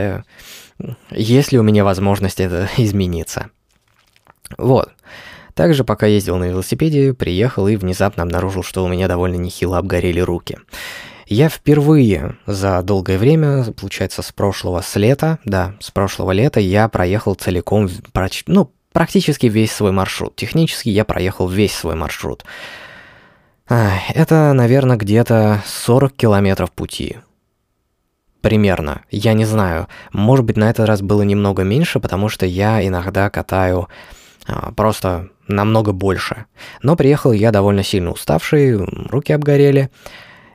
Есть 1.11 1.51
ли 1.51 1.59
у 1.59 1.63
меня 1.63 1.83
возможность 1.83 2.41
это 2.41 2.69
измениться? 2.77 3.49
Вот. 4.59 4.91
Также, 5.55 5.83
пока 5.83 6.07
ездил 6.07 6.37
на 6.37 6.45
велосипеде, 6.45 7.15
приехал 7.15 7.69
и 7.69 7.77
внезапно 7.77 8.23
обнаружил, 8.23 8.63
что 8.63 8.85
у 8.85 8.89
меня 8.89 9.09
довольно 9.09 9.37
нехило 9.37 9.79
обгорели 9.79 10.21
руки. 10.21 10.59
Я 11.27 11.49
впервые 11.49 12.37
за 12.45 12.83
долгое 12.83 13.17
время, 13.17 13.65
получается, 13.73 14.21
с 14.21 14.31
прошлого, 14.31 14.83
с 14.83 14.95
лета, 14.97 15.39
да, 15.47 15.75
с 15.81 15.91
прошлого 15.91 16.33
лета 16.33 16.61
я 16.61 16.87
проехал 16.89 17.35
целиком, 17.35 17.89
ну, 18.47 18.71
практически 18.93 19.47
весь 19.47 19.73
свой 19.73 19.93
маршрут. 19.93 20.37
Технически 20.37 20.89
я 20.89 21.05
проехал 21.05 21.49
весь 21.49 21.75
свой 21.75 21.95
маршрут. 21.95 22.45
Это, 23.69 24.53
наверное, 24.55 24.97
где-то 24.97 25.63
40 25.67 26.13
километров 26.15 26.73
пути. 26.73 27.19
Примерно. 28.41 29.03
Я 29.11 29.35
не 29.35 29.45
знаю. 29.45 29.89
Может 30.13 30.45
быть, 30.45 30.57
на 30.57 30.71
этот 30.71 30.87
раз 30.87 31.03
было 31.03 31.23
немного 31.23 31.65
меньше, 31.65 32.01
потому 32.01 32.29
что 32.29 32.47
я 32.47 32.87
иногда 32.87 33.29
катаю 33.31 33.89
а, 34.47 34.73
просто 34.73 35.29
намного 35.49 35.93
больше. 35.93 36.47
Но 36.83 36.97
приехал 36.97 37.33
я 37.33 37.51
довольно 37.51 37.83
сильно 37.83 38.11
уставший, 38.11 38.77
руки 38.77 39.33
обгорели. 39.33 39.91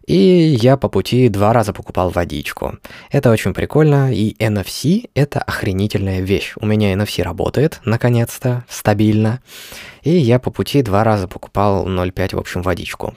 И 0.05 0.15
я 0.15 0.75
по 0.75 0.89
пути 0.89 1.29
два 1.29 1.53
раза 1.53 1.71
покупал 1.71 2.09
водичку. 2.09 2.77
Это 3.09 3.31
очень 3.31 3.53
прикольно, 3.53 4.13
и 4.13 4.35
NFC— 4.37 5.09
это 5.15 5.39
охренительная 5.39 6.19
вещь. 6.19 6.53
У 6.57 6.65
меня 6.65 6.93
NFC 6.93 7.23
работает, 7.23 7.79
наконец-то, 7.85 8.65
стабильно. 8.67 9.41
И 10.01 10.11
я 10.11 10.39
по 10.39 10.51
пути 10.51 10.81
два 10.81 11.03
раза 11.05 11.27
покупал 11.27 11.87
0,5, 11.87 12.35
в 12.35 12.39
общем, 12.39 12.61
водичку. 12.61 13.15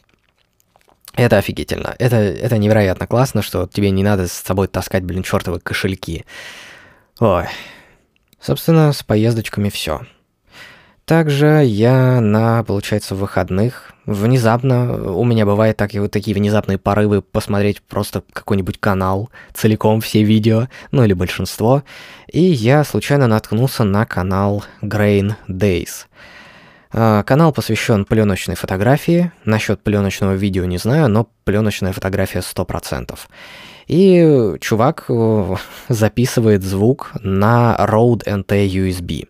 Это 1.15 1.39
офигительно. 1.39 1.97
Это, 1.99 2.17
это 2.17 2.59
невероятно 2.59 3.07
классно, 3.07 3.43
что 3.43 3.67
тебе 3.67 3.91
не 3.91 4.05
надо 4.05 4.29
с 4.29 4.33
собой 4.33 4.69
таскать, 4.69 5.03
блин, 5.03 5.23
чертовы 5.23 5.59
кошельки. 5.59 6.25
Ой. 7.19 7.47
Собственно, 8.39 8.93
с 8.93 9.03
поездочками 9.03 9.71
все. 9.71 10.03
Также 11.05 11.65
я 11.65 12.21
на, 12.21 12.63
получается, 12.63 13.15
выходных 13.15 13.96
внезапно, 14.07 15.13
у 15.13 15.25
меня 15.25 15.45
бывает 15.45 15.77
так, 15.77 15.93
вот 15.95 16.11
такие 16.11 16.35
внезапные 16.35 16.79
порывы 16.79 17.23
посмотреть 17.23 17.83
просто 17.83 18.23
какой-нибудь 18.33 18.79
канал, 18.79 19.31
целиком 19.53 20.01
все 20.01 20.23
видео, 20.23 20.69
ну 20.93 21.05
или 21.05 21.13
большинство, 21.13 21.83
и 22.29 22.41
я 22.41 22.85
случайно 22.85 23.27
наткнулся 23.27 23.85
на 23.85 24.07
канал 24.07 24.65
Grain 24.81 25.35
Days. 25.49 26.07
А, 26.93 27.23
канал 27.25 27.53
посвящен 27.53 28.05
пленочной 28.05 28.55
фотографии. 28.55 29.31
Насчет 29.45 29.83
пленочного 29.83 30.33
видео 30.33 30.65
не 30.65 30.79
знаю, 30.79 31.09
но 31.09 31.29
пленочная 31.45 31.93
фотография 31.93 32.39
100%. 32.39 33.19
И 33.89 34.55
чувак 34.61 35.05
э, 35.09 35.57
записывает 35.89 36.63
звук 36.63 37.13
на 37.21 37.77
Rode 37.79 38.25
NT 38.25 38.67
USB. 38.69 39.29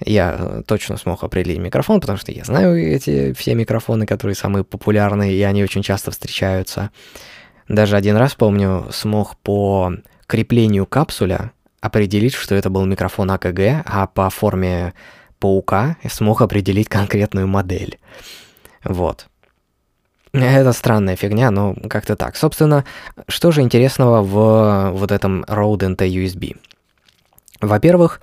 Я 0.00 0.36
э, 0.38 0.62
точно 0.66 0.96
смог 0.96 1.22
определить 1.22 1.58
микрофон, 1.58 2.00
потому 2.00 2.18
что 2.18 2.32
я 2.32 2.44
знаю 2.44 2.76
эти 2.76 3.32
все 3.32 3.54
микрофоны, 3.54 4.06
которые 4.06 4.34
самые 4.34 4.64
популярные, 4.64 5.34
и 5.34 5.42
они 5.42 5.62
очень 5.62 5.82
часто 5.82 6.10
встречаются. 6.10 6.90
Даже 7.68 7.96
один 7.96 8.16
раз, 8.16 8.34
помню, 8.34 8.88
смог 8.92 9.36
по 9.38 9.92
креплению 10.26 10.86
капсуля 10.86 11.52
определить, 11.80 12.34
что 12.34 12.54
это 12.54 12.70
был 12.70 12.84
микрофон 12.86 13.30
АКГ, 13.30 13.84
а 13.84 14.06
по 14.06 14.30
форме 14.30 14.94
паука 15.38 15.96
смог 16.10 16.42
определить 16.42 16.88
конкретную 16.88 17.46
модель. 17.46 17.98
Вот. 18.82 19.26
Это 20.32 20.72
странная 20.72 21.14
фигня, 21.14 21.50
но 21.50 21.76
как-то 21.88 22.16
так. 22.16 22.36
Собственно, 22.36 22.84
что 23.28 23.52
же 23.52 23.60
интересного 23.60 24.22
в 24.22 24.90
вот 24.90 25.12
этом 25.12 25.44
Rode 25.44 25.94
NT 25.94 26.08
USB? 26.08 26.56
Во-первых, 27.60 28.20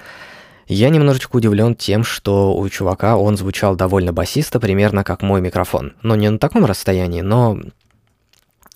Я 0.68 0.90
немножечко 0.90 1.36
удивлен 1.36 1.76
тем, 1.76 2.04
что 2.04 2.56
у 2.56 2.70
чувака 2.70 3.18
он 3.18 3.38
звучал 3.38 3.76
довольно 3.76 4.14
басисто, 4.14 4.60
примерно 4.60 5.04
как 5.04 5.22
мой 5.22 5.42
микрофон. 5.42 5.94
Но 6.02 6.16
не 6.16 6.30
на 6.30 6.38
таком 6.38 6.66
расстоянии, 6.66 7.22
но 7.22 7.60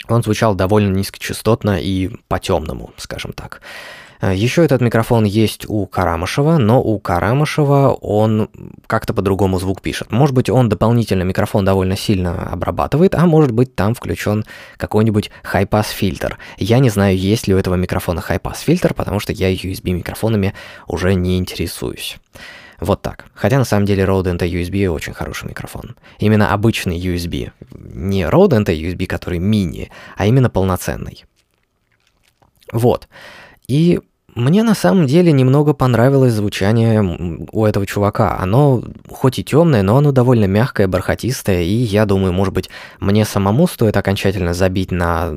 он 0.08 0.24
звучал 0.24 0.56
довольно 0.56 0.94
низкочастотно 0.96 1.80
и 1.80 2.10
по-темному, 2.27 2.92
скажем 2.98 3.34
так. 3.34 3.62
Еще 4.22 4.64
этот 4.64 4.82
микрофон 4.82 5.26
есть 5.26 5.66
у 5.68 5.86
Карамышева, 5.86 6.58
но 6.58 6.82
у 6.82 7.00
Карамышева 7.00 7.90
он 8.02 8.50
как-то 8.88 9.14
по-другому 9.14 9.60
звук 9.60 9.82
пишет. 9.82 10.12
Может 10.12 10.34
быть, 10.34 10.50
он 10.50 10.70
дополнительно 10.70 11.24
микрофон 11.24 11.66
довольно 11.66 11.98
сильно 11.98 12.50
обрабатывает, 12.50 13.14
а 13.16 13.26
может 13.26 13.52
быть, 13.52 13.76
там 13.76 13.94
включен 13.94 14.46
какой-нибудь 14.78 15.32
хай-пас 15.44 15.90
фильтр. 15.90 16.38
Я 16.58 16.80
не 16.80 16.90
знаю, 16.90 17.18
есть 17.18 17.48
ли 17.48 17.54
у 17.54 17.58
этого 17.58 17.76
микрофона 17.76 18.22
хай-пас 18.22 18.62
фильтр, 18.62 18.94
потому 18.94 19.20
что 19.20 19.34
я 19.34 19.54
USB 19.54 19.92
микрофонами 19.92 20.54
уже 20.88 21.14
не 21.14 21.38
интересуюсь. 21.38 22.18
Вот 22.80 23.02
так. 23.02 23.26
Хотя 23.34 23.58
на 23.58 23.64
самом 23.64 23.86
деле 23.86 24.04
Rode 24.04 24.38
NT 24.38 24.50
USB 24.50 24.88
очень 24.90 25.14
хороший 25.14 25.48
микрофон. 25.48 25.96
Именно 26.20 26.54
обычный 26.54 27.00
USB. 27.00 27.52
Не 27.72 28.24
Rode 28.24 28.64
NT 28.64 28.66
USB, 28.66 29.06
который 29.06 29.40
мини, 29.40 29.92
а 30.18 30.26
именно 30.26 30.50
полноценный. 30.50 31.24
Вот. 32.72 33.08
И 33.68 34.00
мне 34.36 34.64
на 34.64 34.76
самом 34.76 35.08
деле 35.08 35.32
немного 35.32 35.74
понравилось 35.74 36.34
звучание 36.34 37.02
у 37.52 37.66
этого 37.66 37.86
чувака. 37.86 38.38
Оно 38.38 38.84
хоть 39.10 39.40
и 39.40 39.44
темное, 39.46 39.82
но 39.82 39.98
оно 39.98 40.12
довольно 40.12 40.46
мягкое, 40.46 40.88
бархатистое, 40.88 41.62
и 41.62 41.74
я 41.74 42.06
думаю, 42.06 42.34
может 42.34 42.54
быть, 42.54 42.70
мне 43.00 43.24
самому 43.24 43.66
стоит 43.68 43.96
окончательно 43.96 44.54
забить 44.54 44.92
на 44.92 45.34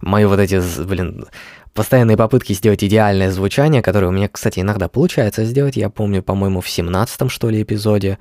мои 0.00 0.26
вот 0.26 0.38
эти, 0.38 0.62
блин, 0.84 1.26
постоянные 1.74 2.16
попытки 2.16 2.52
сделать 2.52 2.84
идеальное 2.84 3.32
звучание, 3.32 3.82
которое 3.82 4.06
у 4.06 4.12
меня, 4.12 4.28
кстати, 4.28 4.60
иногда 4.60 4.88
получается 4.88 5.44
сделать. 5.44 5.76
Я 5.76 5.90
помню, 5.90 6.22
по-моему, 6.22 6.60
в 6.60 6.68
17 6.68 7.30
что 7.30 7.50
ли 7.50 7.62
эпизоде 7.62 8.18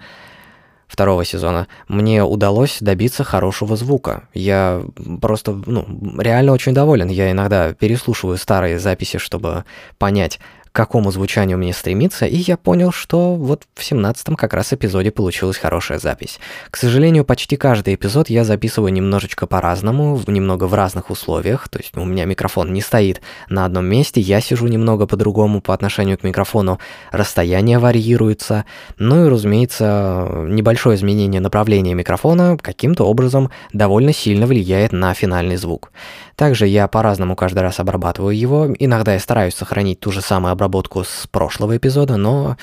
второго 0.87 1.25
сезона, 1.25 1.67
мне 1.87 2.23
удалось 2.23 2.77
добиться 2.81 3.23
хорошего 3.23 3.75
звука. 3.75 4.27
Я 4.33 4.83
просто, 5.21 5.61
ну, 5.65 5.85
реально 6.17 6.51
очень 6.53 6.73
доволен. 6.73 7.09
Я 7.09 7.31
иногда 7.31 7.73
переслушиваю 7.73 8.37
старые 8.37 8.79
записи, 8.79 9.17
чтобы 9.17 9.65
понять, 9.97 10.39
какому 10.75 11.09
звучанию 11.09 11.57
мне 11.57 11.73
стремиться, 11.73 12.25
и 12.25 12.35
я 12.35 12.57
понял, 12.57 12.91
что 12.91 13.35
вот 13.35 13.63
в 13.75 13.81
17-м 13.81 14.35
как 14.35 14.53
раз 14.53 14.73
эпизоде 14.73 15.09
получилась 15.09 15.57
хорошая 15.57 15.99
запись. 15.99 16.37
К 16.69 16.75
сожалению, 16.75 17.23
почти 17.23 17.55
каждый 17.55 17.95
эпизод 17.95 18.29
я 18.29 18.43
записываю 18.43 18.91
немножечко 18.91 19.47
по-разному, 19.47 20.21
немного 20.27 20.65
в 20.65 20.73
разных 20.73 21.09
условиях, 21.09 21.69
то 21.69 21.79
есть 21.79 21.95
у 21.95 22.03
меня 22.03 22.25
микрофон 22.25 22.73
не 22.73 22.81
стоит 22.81 23.21
на 23.47 23.63
одном 23.63 23.85
месте, 23.85 24.19
я 24.19 24.41
сижу 24.41 24.67
немного 24.67 25.07
по-другому 25.07 25.61
по 25.61 25.73
отношению 25.73 26.17
к 26.17 26.23
микрофону, 26.23 26.79
расстояние 27.11 27.79
варьируется, 27.79 28.65
ну 28.97 29.25
и, 29.25 29.29
разумеется, 29.29 30.27
небольшое 30.49 30.97
изменение 30.97 31.39
направления 31.39 31.93
микрофона 31.93 32.57
каким-то 32.61 33.05
образом 33.05 33.49
довольно 33.71 34.11
сильно 34.11 34.45
влияет 34.45 34.91
на 34.91 35.13
финальный 35.13 35.55
звук. 35.55 35.93
Также 36.35 36.67
я 36.67 36.89
по-разному 36.89 37.37
каждый 37.37 37.59
раз 37.59 37.79
обрабатываю 37.79 38.37
его. 38.37 38.67
Иногда 38.77 39.13
я 39.13 39.19
стараюсь 39.19 39.55
сохранить 39.55 40.01
ту 40.01 40.11
же 40.11 40.19
самую 40.19 40.51
обработку 40.51 40.64
с 41.03 41.27
прошлого 41.27 41.77
эпизода, 41.77 42.17
но 42.17 42.57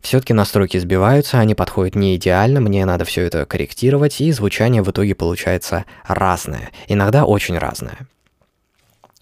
все-таки 0.00 0.32
настройки 0.32 0.78
сбиваются, 0.78 1.38
они 1.38 1.54
подходят 1.54 1.94
не 1.94 2.16
идеально, 2.16 2.60
мне 2.60 2.84
надо 2.84 3.04
все 3.04 3.22
это 3.22 3.44
корректировать, 3.46 4.20
и 4.20 4.30
звучание 4.32 4.82
в 4.82 4.90
итоге 4.90 5.14
получается 5.14 5.84
разное, 6.06 6.70
иногда 6.86 7.24
очень 7.24 7.58
разное. 7.58 8.06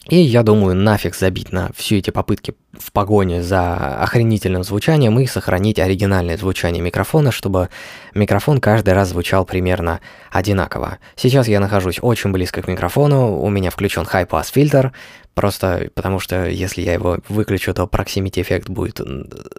И 0.08 0.18
я 0.18 0.44
думаю, 0.44 0.76
нафиг 0.76 1.16
забить 1.16 1.52
на 1.52 1.70
все 1.74 1.98
эти 1.98 2.10
попытки 2.10 2.54
в 2.78 2.92
погоне 2.92 3.42
за 3.42 3.96
охренительным 3.98 4.62
звучанием 4.62 5.18
и 5.18 5.26
сохранить 5.26 5.80
оригинальное 5.80 6.36
звучание 6.36 6.80
микрофона, 6.80 7.32
чтобы 7.32 7.70
микрофон 8.14 8.60
каждый 8.60 8.94
раз 8.94 9.08
звучал 9.08 9.44
примерно 9.44 10.00
одинаково. 10.30 10.98
Сейчас 11.16 11.48
я 11.48 11.58
нахожусь 11.58 11.98
очень 12.00 12.30
близко 12.30 12.62
к 12.62 12.68
микрофону, 12.68 13.40
у 13.40 13.48
меня 13.48 13.70
включен 13.70 14.02
high-pass 14.02 14.52
фильтр, 14.52 14.92
просто 15.34 15.90
потому 15.94 16.20
что 16.20 16.46
если 16.46 16.82
я 16.82 16.92
его 16.92 17.18
выключу, 17.28 17.74
то 17.74 17.84
proximity 17.84 18.42
эффект 18.42 18.68
будет 18.68 19.00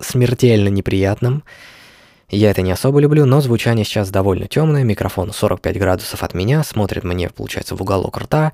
смертельно 0.01 0.69
неприятным. 0.69 1.43
Я 2.29 2.51
это 2.51 2.61
не 2.61 2.71
особо 2.71 2.99
люблю, 2.99 3.25
но 3.25 3.41
звучание 3.41 3.83
сейчас 3.83 4.11
довольно 4.11 4.47
темное, 4.47 4.83
микрофон 4.83 5.33
45 5.33 5.77
градусов 5.77 6.23
от 6.23 6.33
меня, 6.33 6.63
смотрит 6.63 7.03
мне, 7.03 7.29
получается, 7.29 7.75
в 7.75 7.81
уголок 7.81 8.17
рта, 8.17 8.53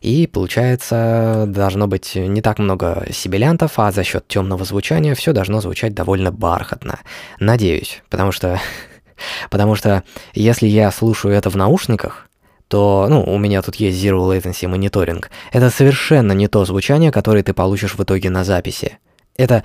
и 0.00 0.26
получается, 0.26 1.44
должно 1.48 1.86
быть 1.86 2.14
не 2.14 2.40
так 2.42 2.58
много 2.58 3.06
сибилянтов, 3.12 3.78
а 3.78 3.92
за 3.92 4.04
счет 4.04 4.26
темного 4.28 4.64
звучания 4.64 5.14
все 5.14 5.32
должно 5.32 5.60
звучать 5.60 5.94
довольно 5.94 6.32
бархатно. 6.32 7.00
Надеюсь, 7.40 8.02
потому 8.10 8.32
что... 8.32 8.60
Потому 9.50 9.74
что 9.74 10.04
если 10.32 10.68
я 10.68 10.92
слушаю 10.92 11.34
это 11.34 11.50
в 11.50 11.56
наушниках, 11.56 12.28
то, 12.68 13.06
ну, 13.08 13.24
у 13.24 13.36
меня 13.38 13.62
тут 13.62 13.76
есть 13.76 13.98
Zero 13.98 14.20
Latency 14.20 14.68
мониторинг. 14.68 15.30
Это 15.52 15.70
совершенно 15.70 16.32
не 16.32 16.46
то 16.46 16.64
звучание, 16.64 17.10
которое 17.10 17.42
ты 17.42 17.52
получишь 17.52 17.94
в 17.94 18.02
итоге 18.02 18.30
на 18.30 18.44
записи. 18.44 18.98
Это 19.36 19.64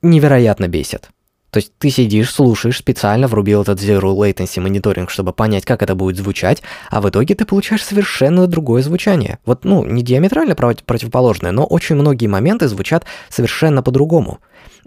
невероятно 0.00 0.68
бесит. 0.68 1.10
То 1.54 1.58
есть 1.58 1.72
ты 1.78 1.88
сидишь, 1.88 2.32
слушаешь, 2.32 2.78
специально 2.78 3.28
врубил 3.28 3.62
этот 3.62 3.78
Zero 3.78 4.12
Latency 4.12 4.60
мониторинг, 4.60 5.08
чтобы 5.08 5.32
понять, 5.32 5.64
как 5.64 5.84
это 5.84 5.94
будет 5.94 6.16
звучать, 6.16 6.64
а 6.90 7.00
в 7.00 7.08
итоге 7.08 7.36
ты 7.36 7.44
получаешь 7.44 7.84
совершенно 7.84 8.48
другое 8.48 8.82
звучание. 8.82 9.38
Вот, 9.46 9.64
ну, 9.64 9.84
не 9.84 10.02
диаметрально 10.02 10.56
противоположное, 10.56 11.52
но 11.52 11.64
очень 11.64 11.94
многие 11.94 12.26
моменты 12.26 12.66
звучат 12.66 13.04
совершенно 13.28 13.84
по-другому. 13.84 14.40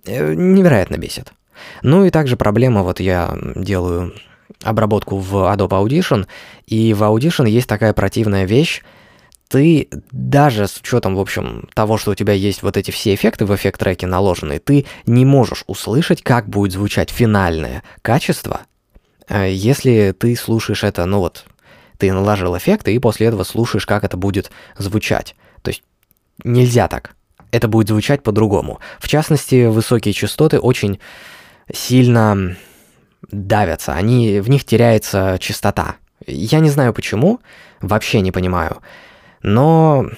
Э, 0.05 0.33
невероятно 0.33 0.97
бесит. 0.97 1.31
Ну 1.83 2.03
и 2.03 2.09
также 2.09 2.35
проблема, 2.35 2.83
вот 2.83 2.99
я 2.99 3.37
делаю 3.55 4.13
обработку 4.61 5.19
в 5.19 5.35
Adobe 5.35 5.69
Audition, 5.69 6.27
и 6.65 6.93
в 6.93 7.01
Audition 7.01 7.47
есть 7.47 7.69
такая 7.69 7.93
противная 7.93 8.43
вещь, 8.43 8.83
ты 9.47 9.87
даже 10.11 10.67
с 10.67 10.77
учетом, 10.77 11.15
в 11.15 11.19
общем, 11.19 11.69
того, 11.73 11.97
что 11.97 12.11
у 12.11 12.15
тебя 12.15 12.33
есть 12.33 12.63
вот 12.63 12.77
эти 12.77 12.91
все 12.91 13.13
эффекты 13.13 13.45
в 13.45 13.55
эффект-треке 13.55 14.07
наложенные, 14.07 14.59
ты 14.59 14.85
не 15.05 15.25
можешь 15.25 15.63
услышать, 15.67 16.21
как 16.21 16.47
будет 16.49 16.73
звучать 16.73 17.09
финальное 17.09 17.83
качество, 18.01 18.61
э, 19.29 19.51
если 19.51 20.13
ты 20.17 20.35
слушаешь 20.35 20.83
это, 20.83 21.05
ну 21.05 21.19
вот, 21.19 21.45
ты 21.97 22.11
наложил 22.11 22.57
эффекты 22.57 22.93
и 22.93 22.99
после 22.99 23.27
этого 23.27 23.43
слушаешь, 23.43 23.85
как 23.85 24.03
это 24.03 24.17
будет 24.17 24.51
звучать. 24.77 25.35
То 25.61 25.69
есть 25.69 25.83
нельзя 26.43 26.87
так. 26.87 27.11
Это 27.51 27.67
будет 27.67 27.87
звучать 27.87 28.23
по-другому. 28.23 28.79
В 28.99 29.07
частности, 29.07 29.67
высокие 29.67 30.13
частоты 30.13 30.59
очень 30.59 30.99
сильно 31.73 32.55
давятся, 33.31 33.93
они, 33.93 34.39
в 34.39 34.49
них 34.49 34.65
теряется 34.65 35.37
частота. 35.39 35.95
Я 36.25 36.59
не 36.59 36.69
знаю 36.69 36.93
почему, 36.93 37.39
вообще 37.81 38.21
не 38.21 38.31
понимаю. 38.31 38.81
Но 39.47 40.09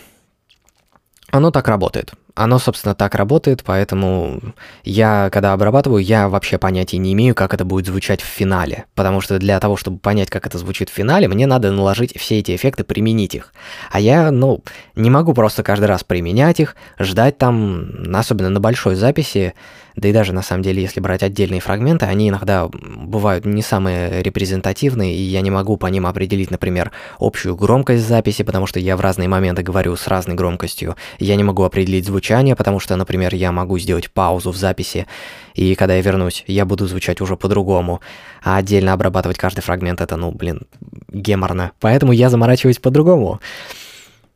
оно 1.32 1.52
так 1.52 1.68
работает. 1.68 2.14
Оно, 2.34 2.58
собственно, 2.58 2.96
так 2.96 3.14
работает, 3.16 3.64
поэтому 3.64 4.42
я, 4.84 5.30
когда 5.32 5.54
обрабатываю, 5.54 6.02
я 6.02 6.30
вообще 6.30 6.58
понятия 6.58 6.98
не 6.98 7.14
имею, 7.14 7.36
как 7.36 7.54
это 7.54 7.64
будет 7.64 7.86
звучать 7.86 8.22
в 8.22 8.26
финале. 8.26 8.86
Потому 8.96 9.22
что 9.22 9.38
для 9.38 9.60
того, 9.60 9.76
чтобы 9.76 10.00
понять, 10.00 10.32
как 10.32 10.48
это 10.48 10.58
звучит 10.58 10.90
в 10.90 10.94
финале, 10.94 11.28
мне 11.28 11.46
надо 11.46 11.72
наложить 11.72 12.18
все 12.18 12.40
эти 12.40 12.56
эффекты, 12.56 12.84
применить 12.84 13.36
их. 13.36 13.54
А 13.92 14.00
я, 14.00 14.32
ну, 14.32 14.64
не 14.96 15.12
могу 15.12 15.34
просто 15.34 15.62
каждый 15.62 15.86
раз 15.86 16.04
применять 16.04 16.60
их, 16.60 16.76
ждать 16.98 17.38
там, 17.38 17.92
особенно 18.16 18.50
на 18.50 18.60
большой 18.60 18.96
записи, 18.96 19.54
да 20.00 20.08
и 20.08 20.14
даже 20.14 20.32
на 20.32 20.42
самом 20.42 20.64
деле, 20.64 20.82
если 20.82 21.02
брать 21.02 21.24
отдельные 21.24 21.60
фрагменты, 21.60 22.06
они 22.06 22.30
иногда 22.30 22.70
бывают 22.70 23.46
не 23.46 23.62
самые 23.62 24.24
репрезентативные, 24.24 25.14
и 25.14 25.22
я 25.22 25.42
не 25.42 25.52
могу 25.52 25.76
по 25.76 25.88
ним 25.88 26.06
определить, 26.06 26.52
например, 26.52 26.92
общую 27.20 27.56
громкость 27.58 28.08
записи, 28.08 28.44
потому 28.44 28.66
что 28.66 28.80
я 28.80 28.96
в 28.96 29.02
разные 29.02 29.28
моменты 29.28 29.62
говорю 29.62 29.98
с 29.98 30.08
разной 30.08 30.38
громкостью. 30.38 30.96
Я 31.20 31.36
не 31.36 31.44
могу 31.44 31.64
определить 31.64 32.06
звучание, 32.06 32.56
потому 32.56 32.80
что, 32.80 32.96
например, 32.96 33.36
я 33.36 33.52
могу 33.52 33.78
сделать 33.78 34.10
паузу 34.10 34.52
в 34.52 34.58
записи, 34.58 35.06
и 35.54 35.76
когда 35.76 35.96
я 35.96 36.02
вернусь, 36.02 36.46
я 36.48 36.64
буду 36.64 36.88
звучать 36.88 37.20
уже 37.20 37.36
по-другому. 37.36 38.00
А 38.42 38.56
отдельно 38.56 38.94
обрабатывать 38.94 39.38
каждый 39.38 39.62
фрагмент 39.62 40.00
это, 40.00 40.16
ну, 40.16 40.32
блин, 40.32 40.62
геморно. 41.10 41.74
Поэтому 41.82 42.14
я 42.14 42.30
заморачиваюсь 42.30 42.80
по-другому. 42.80 43.42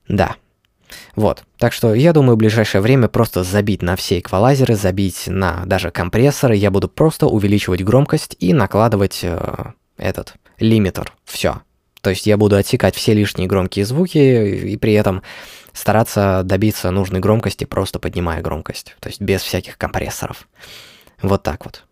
Да. 0.10 0.36
Вот, 1.16 1.44
так 1.58 1.74
что 1.74 1.94
я 1.94 2.14
думаю, 2.14 2.36
в 2.36 2.40
ближайшее 2.40 2.82
время 2.82 3.08
просто 3.08 3.44
забить 3.44 3.82
на 3.82 3.96
все 3.96 4.20
эквалайзеры, 4.20 4.76
забить 4.76 5.28
на 5.28 5.66
даже 5.66 5.92
компрессоры, 5.92 6.56
я 6.56 6.72
буду 6.72 6.88
просто 6.88 7.28
увеличивать 7.28 7.84
громкость 7.84 8.36
и 8.40 8.54
накладывать 8.54 9.20
э, 9.24 9.72
этот 9.98 10.34
лимитер, 10.60 11.14
все. 11.26 11.62
То 12.02 12.10
есть 12.10 12.28
я 12.28 12.36
буду 12.38 12.58
отсекать 12.58 12.96
все 12.96 13.14
лишние 13.14 13.48
громкие 13.48 13.86
звуки 13.86 14.18
и 14.18 14.76
при 14.78 14.94
этом 14.94 15.24
стараться 15.72 16.42
добиться 16.44 16.92
нужной 16.92 17.20
громкости, 17.20 17.64
просто 17.66 18.00
поднимая 18.00 18.42
громкость, 18.42 18.96
то 19.00 19.10
есть 19.10 19.22
без 19.22 19.42
всяких 19.42 19.78
компрессоров. 19.78 20.48
Вот 21.22 21.44
так 21.44 21.66
вот. 21.66 21.86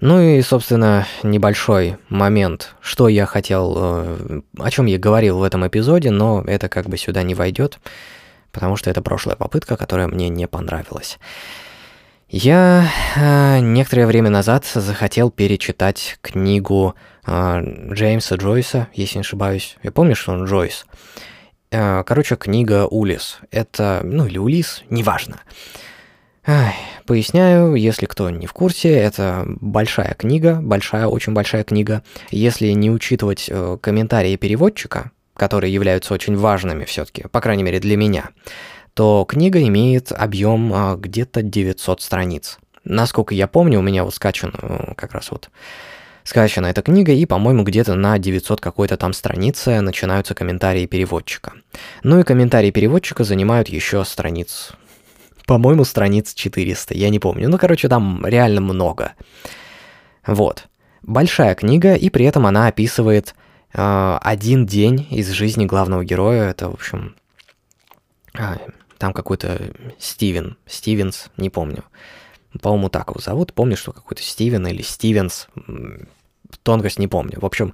Ну 0.00 0.20
и, 0.20 0.42
собственно, 0.42 1.06
небольшой 1.22 1.96
момент, 2.08 2.74
что 2.80 3.08
я 3.08 3.26
хотел, 3.26 3.74
э, 3.76 4.40
о 4.58 4.70
чем 4.70 4.86
я 4.86 4.98
говорил 4.98 5.38
в 5.38 5.42
этом 5.42 5.66
эпизоде, 5.66 6.10
но 6.10 6.42
это 6.46 6.68
как 6.68 6.86
бы 6.86 6.96
сюда 6.96 7.22
не 7.22 7.34
войдет 7.34 7.78
потому 8.56 8.76
что 8.76 8.88
это 8.88 9.02
прошлая 9.02 9.36
попытка, 9.36 9.76
которая 9.76 10.08
мне 10.08 10.30
не 10.30 10.48
понравилась. 10.48 11.18
Я 12.30 12.88
э, 13.14 13.58
некоторое 13.58 14.06
время 14.06 14.30
назад 14.30 14.64
захотел 14.64 15.30
перечитать 15.30 16.18
книгу 16.22 16.94
э, 17.26 17.92
Джеймса 17.92 18.36
Джойса, 18.36 18.88
если 18.94 19.18
не 19.18 19.20
ошибаюсь. 19.20 19.76
Я 19.82 19.92
помню, 19.92 20.16
что 20.16 20.32
он 20.32 20.46
Джойс. 20.46 20.86
Короче, 21.68 22.36
книга 22.36 22.86
Улис. 22.86 23.40
Это, 23.50 24.00
ну 24.02 24.24
или 24.24 24.38
Улис, 24.38 24.84
неважно. 24.88 25.40
Ай, 26.48 26.76
поясняю, 27.06 27.74
если 27.74 28.06
кто 28.06 28.30
не 28.30 28.46
в 28.46 28.52
курсе, 28.52 28.92
это 28.92 29.44
большая 29.60 30.14
книга, 30.14 30.60
большая, 30.62 31.08
очень 31.08 31.32
большая 31.32 31.64
книга. 31.64 32.04
Если 32.30 32.68
не 32.68 32.88
учитывать 32.88 33.46
э, 33.48 33.78
комментарии 33.80 34.36
переводчика, 34.36 35.10
которые 35.34 35.74
являются 35.74 36.14
очень 36.14 36.36
важными 36.36 36.84
все-таки, 36.84 37.24
по 37.32 37.40
крайней 37.40 37.64
мере 37.64 37.80
для 37.80 37.96
меня, 37.96 38.28
то 38.94 39.26
книга 39.28 39.60
имеет 39.60 40.12
объем 40.12 40.72
э, 40.72 40.96
где-то 40.96 41.42
900 41.42 42.00
страниц. 42.00 42.58
Насколько 42.84 43.34
я 43.34 43.48
помню, 43.48 43.80
у 43.80 43.82
меня 43.82 44.04
вот 44.04 44.14
скачан 44.14 44.54
э, 44.56 44.94
как 44.96 45.14
раз 45.14 45.32
вот 45.32 45.50
скачана 46.22 46.66
эта 46.66 46.80
книга, 46.80 47.10
и, 47.10 47.26
по-моему, 47.26 47.64
где-то 47.64 47.94
на 47.96 48.20
900 48.20 48.60
какой-то 48.60 48.96
там 48.96 49.12
странице 49.14 49.80
начинаются 49.80 50.32
комментарии 50.36 50.86
переводчика. 50.86 51.54
Ну 52.04 52.20
и 52.20 52.22
комментарии 52.22 52.70
переводчика 52.70 53.24
занимают 53.24 53.68
еще 53.68 54.04
страниц 54.04 54.74
по-моему, 55.46 55.84
страниц 55.84 56.34
400, 56.34 56.94
я 56.94 57.08
не 57.08 57.18
помню. 57.18 57.48
Ну, 57.48 57.56
короче, 57.56 57.88
там 57.88 58.26
реально 58.26 58.60
много. 58.60 59.12
Вот. 60.26 60.66
Большая 61.02 61.54
книга, 61.54 61.94
и 61.94 62.10
при 62.10 62.26
этом 62.26 62.46
она 62.46 62.66
описывает 62.66 63.34
э, 63.72 64.18
один 64.20 64.66
день 64.66 65.06
из 65.10 65.30
жизни 65.30 65.64
главного 65.64 66.04
героя. 66.04 66.50
Это, 66.50 66.68
в 66.68 66.74
общем, 66.74 67.14
э, 68.34 68.56
там 68.98 69.12
какой-то 69.12 69.70
Стивен, 69.98 70.56
Стивенс, 70.66 71.30
не 71.36 71.48
помню. 71.48 71.84
По-моему, 72.60 72.88
так 72.88 73.10
его 73.10 73.20
зовут. 73.20 73.52
Помню, 73.52 73.76
что 73.76 73.92
какой-то 73.92 74.22
Стивен 74.22 74.66
или 74.66 74.82
Стивенс. 74.82 75.46
Тонкость 76.64 76.98
не 76.98 77.06
помню. 77.06 77.38
В 77.40 77.46
общем, 77.46 77.72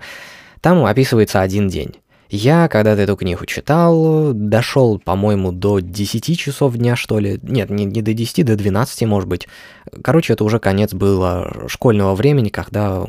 там 0.60 0.84
описывается 0.84 1.40
один 1.40 1.68
день. 1.68 2.01
Я 2.34 2.68
когда-то 2.68 3.02
эту 3.02 3.14
книгу 3.14 3.44
читал, 3.44 4.32
дошел, 4.32 4.98
по-моему, 4.98 5.52
до 5.52 5.80
10 5.80 6.38
часов 6.38 6.74
дня, 6.78 6.96
что 6.96 7.18
ли. 7.18 7.38
Нет, 7.42 7.68
не, 7.68 7.84
не 7.84 8.00
до 8.00 8.14
10, 8.14 8.46
до 8.46 8.56
12, 8.56 9.02
может 9.02 9.28
быть. 9.28 9.48
Короче, 10.02 10.32
это 10.32 10.42
уже 10.42 10.58
конец 10.58 10.94
было 10.94 11.68
школьного 11.68 12.14
времени, 12.14 12.48
когда 12.48 13.04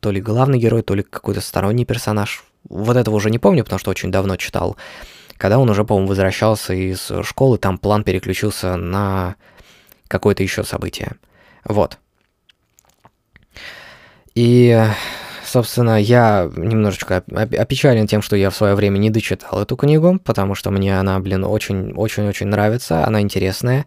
то 0.00 0.10
ли 0.10 0.20
главный 0.20 0.58
герой, 0.58 0.82
то 0.82 0.94
ли 0.94 1.02
какой-то 1.02 1.40
сторонний 1.40 1.86
персонаж. 1.86 2.44
Вот 2.68 2.98
этого 2.98 3.14
уже 3.14 3.30
не 3.30 3.38
помню, 3.38 3.64
потому 3.64 3.78
что 3.78 3.90
очень 3.90 4.12
давно 4.12 4.36
читал. 4.36 4.76
Когда 5.38 5.58
он 5.58 5.70
уже, 5.70 5.82
по-моему, 5.86 6.08
возвращался 6.08 6.74
из 6.74 7.10
школы, 7.22 7.56
там 7.56 7.78
план 7.78 8.04
переключился 8.04 8.76
на 8.76 9.36
какое-то 10.06 10.42
еще 10.42 10.64
событие. 10.64 11.12
Вот. 11.64 11.96
И 14.34 14.86
собственно, 15.46 16.00
я 16.00 16.50
немножечко 16.56 17.22
опечален 17.32 18.06
тем, 18.06 18.22
что 18.22 18.36
я 18.36 18.50
в 18.50 18.56
свое 18.56 18.74
время 18.74 18.98
не 18.98 19.10
дочитал 19.10 19.62
эту 19.62 19.76
книгу, 19.76 20.18
потому 20.24 20.54
что 20.54 20.70
мне 20.70 20.98
она, 20.98 21.18
блин, 21.20 21.44
очень-очень-очень 21.44 22.46
нравится, 22.46 23.06
она 23.06 23.20
интересная. 23.20 23.86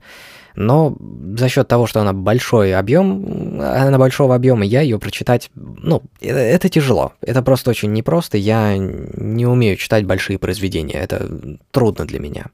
Но 0.56 0.98
за 1.38 1.48
счет 1.48 1.68
того, 1.68 1.88
что 1.88 2.02
она 2.02 2.12
большой 2.12 2.76
объем, 2.76 3.62
она 3.62 3.98
большого 3.98 4.36
объема, 4.36 4.66
я 4.66 4.82
ее 4.82 5.00
прочитать, 5.00 5.50
ну, 5.56 6.04
это, 6.20 6.40
это 6.40 6.68
тяжело. 6.70 7.14
Это 7.22 7.42
просто 7.42 7.70
очень 7.70 7.94
непросто. 7.94 8.38
Я 8.38 8.76
не 8.78 9.46
умею 9.46 9.78
читать 9.78 10.06
большие 10.06 10.38
произведения. 10.38 11.00
Это 11.00 11.30
трудно 11.72 12.06
для 12.06 12.20
меня. 12.20 12.48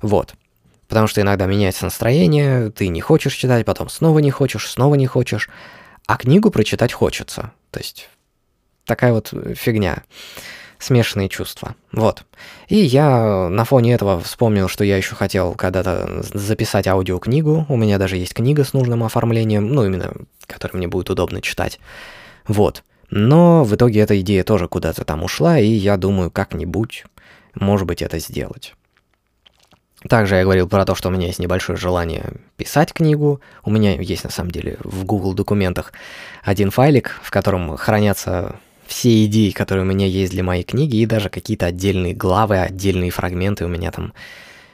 Вот. 0.00 0.34
Потому 0.88 1.06
что 1.06 1.20
иногда 1.20 1.44
меняется 1.44 1.84
настроение, 1.84 2.70
ты 2.70 2.88
не 2.88 3.02
хочешь 3.02 3.34
читать, 3.34 3.66
потом 3.66 3.90
снова 3.90 4.20
не 4.20 4.30
хочешь, 4.30 4.70
снова 4.70 4.94
не 4.94 5.06
хочешь. 5.06 5.50
А 6.06 6.16
книгу 6.16 6.50
прочитать 6.50 6.94
хочется. 6.94 7.52
То 7.70 7.80
есть 7.80 8.08
такая 8.88 9.12
вот 9.12 9.32
фигня. 9.54 10.02
Смешанные 10.80 11.28
чувства. 11.28 11.74
Вот. 11.92 12.24
И 12.68 12.76
я 12.76 13.48
на 13.48 13.64
фоне 13.64 13.94
этого 13.94 14.20
вспомнил, 14.20 14.68
что 14.68 14.84
я 14.84 14.96
еще 14.96 15.16
хотел 15.16 15.54
когда-то 15.54 16.22
записать 16.32 16.86
аудиокнигу. 16.86 17.66
У 17.68 17.76
меня 17.76 17.98
даже 17.98 18.16
есть 18.16 18.32
книга 18.32 18.62
с 18.62 18.72
нужным 18.72 19.02
оформлением, 19.02 19.68
ну, 19.68 19.84
именно, 19.84 20.12
которую 20.46 20.78
мне 20.78 20.86
будет 20.86 21.10
удобно 21.10 21.42
читать. 21.42 21.80
Вот. 22.46 22.84
Но 23.10 23.64
в 23.64 23.74
итоге 23.74 24.00
эта 24.00 24.20
идея 24.20 24.44
тоже 24.44 24.68
куда-то 24.68 25.04
там 25.04 25.24
ушла, 25.24 25.58
и 25.58 25.66
я 25.66 25.96
думаю, 25.96 26.30
как-нибудь, 26.30 27.04
может 27.54 27.86
быть, 27.86 28.00
это 28.02 28.20
сделать. 28.20 28.74
Также 30.08 30.36
я 30.36 30.44
говорил 30.44 30.68
про 30.68 30.84
то, 30.84 30.94
что 30.94 31.08
у 31.08 31.10
меня 31.10 31.26
есть 31.26 31.40
небольшое 31.40 31.76
желание 31.76 32.34
писать 32.56 32.92
книгу. 32.92 33.40
У 33.64 33.70
меня 33.70 34.00
есть, 34.00 34.22
на 34.22 34.30
самом 34.30 34.52
деле, 34.52 34.76
в 34.84 35.04
Google 35.04 35.34
документах 35.34 35.92
один 36.44 36.70
файлик, 36.70 37.18
в 37.22 37.32
котором 37.32 37.76
хранятся 37.76 38.60
все 38.88 39.26
идеи, 39.26 39.50
которые 39.50 39.84
у 39.84 39.86
меня 39.86 40.06
есть 40.06 40.32
для 40.32 40.42
моей 40.42 40.64
книги, 40.64 40.96
и 40.96 41.06
даже 41.06 41.28
какие-то 41.28 41.66
отдельные 41.66 42.14
главы, 42.14 42.58
отдельные 42.58 43.10
фрагменты 43.10 43.64
у 43.64 43.68
меня 43.68 43.92
там 43.92 44.14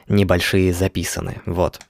небольшие 0.09 0.73
записаны. 0.73 1.43
Вот. 1.45 1.81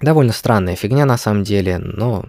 Довольно 0.00 0.32
странная 0.32 0.74
фигня 0.74 1.04
на 1.04 1.18
самом 1.18 1.44
деле, 1.44 1.78
но 1.78 2.24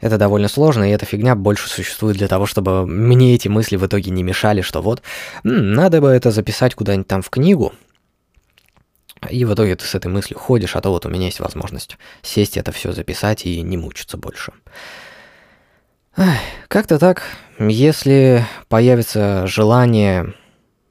это 0.00 0.16
довольно 0.16 0.48
сложно, 0.48 0.88
и 0.88 0.92
эта 0.92 1.04
фигня 1.04 1.34
больше 1.34 1.68
существует 1.68 2.16
для 2.16 2.28
того, 2.28 2.46
чтобы 2.46 2.86
мне 2.86 3.34
эти 3.34 3.48
мысли 3.48 3.76
в 3.76 3.86
итоге 3.86 4.10
не 4.10 4.22
мешали, 4.22 4.62
что 4.62 4.80
вот, 4.80 5.02
надо 5.44 6.00
бы 6.00 6.08
это 6.08 6.30
записать 6.30 6.74
куда-нибудь 6.74 7.08
там 7.08 7.22
в 7.22 7.30
книгу, 7.30 7.72
и 9.30 9.44
в 9.44 9.54
итоге 9.54 9.76
ты 9.76 9.84
с 9.84 9.94
этой 9.94 10.08
мыслью 10.08 10.38
ходишь, 10.38 10.76
а 10.76 10.80
то 10.80 10.90
вот 10.90 11.06
у 11.06 11.08
меня 11.08 11.26
есть 11.26 11.40
возможность 11.40 11.98
сесть 12.22 12.56
это 12.56 12.72
все 12.72 12.92
записать 12.92 13.44
и 13.46 13.60
не 13.60 13.76
мучиться 13.76 14.16
больше. 14.16 14.52
Как-то 16.68 16.98
так, 16.98 17.22
если 17.58 18.46
появится 18.68 19.46
желание 19.46 20.34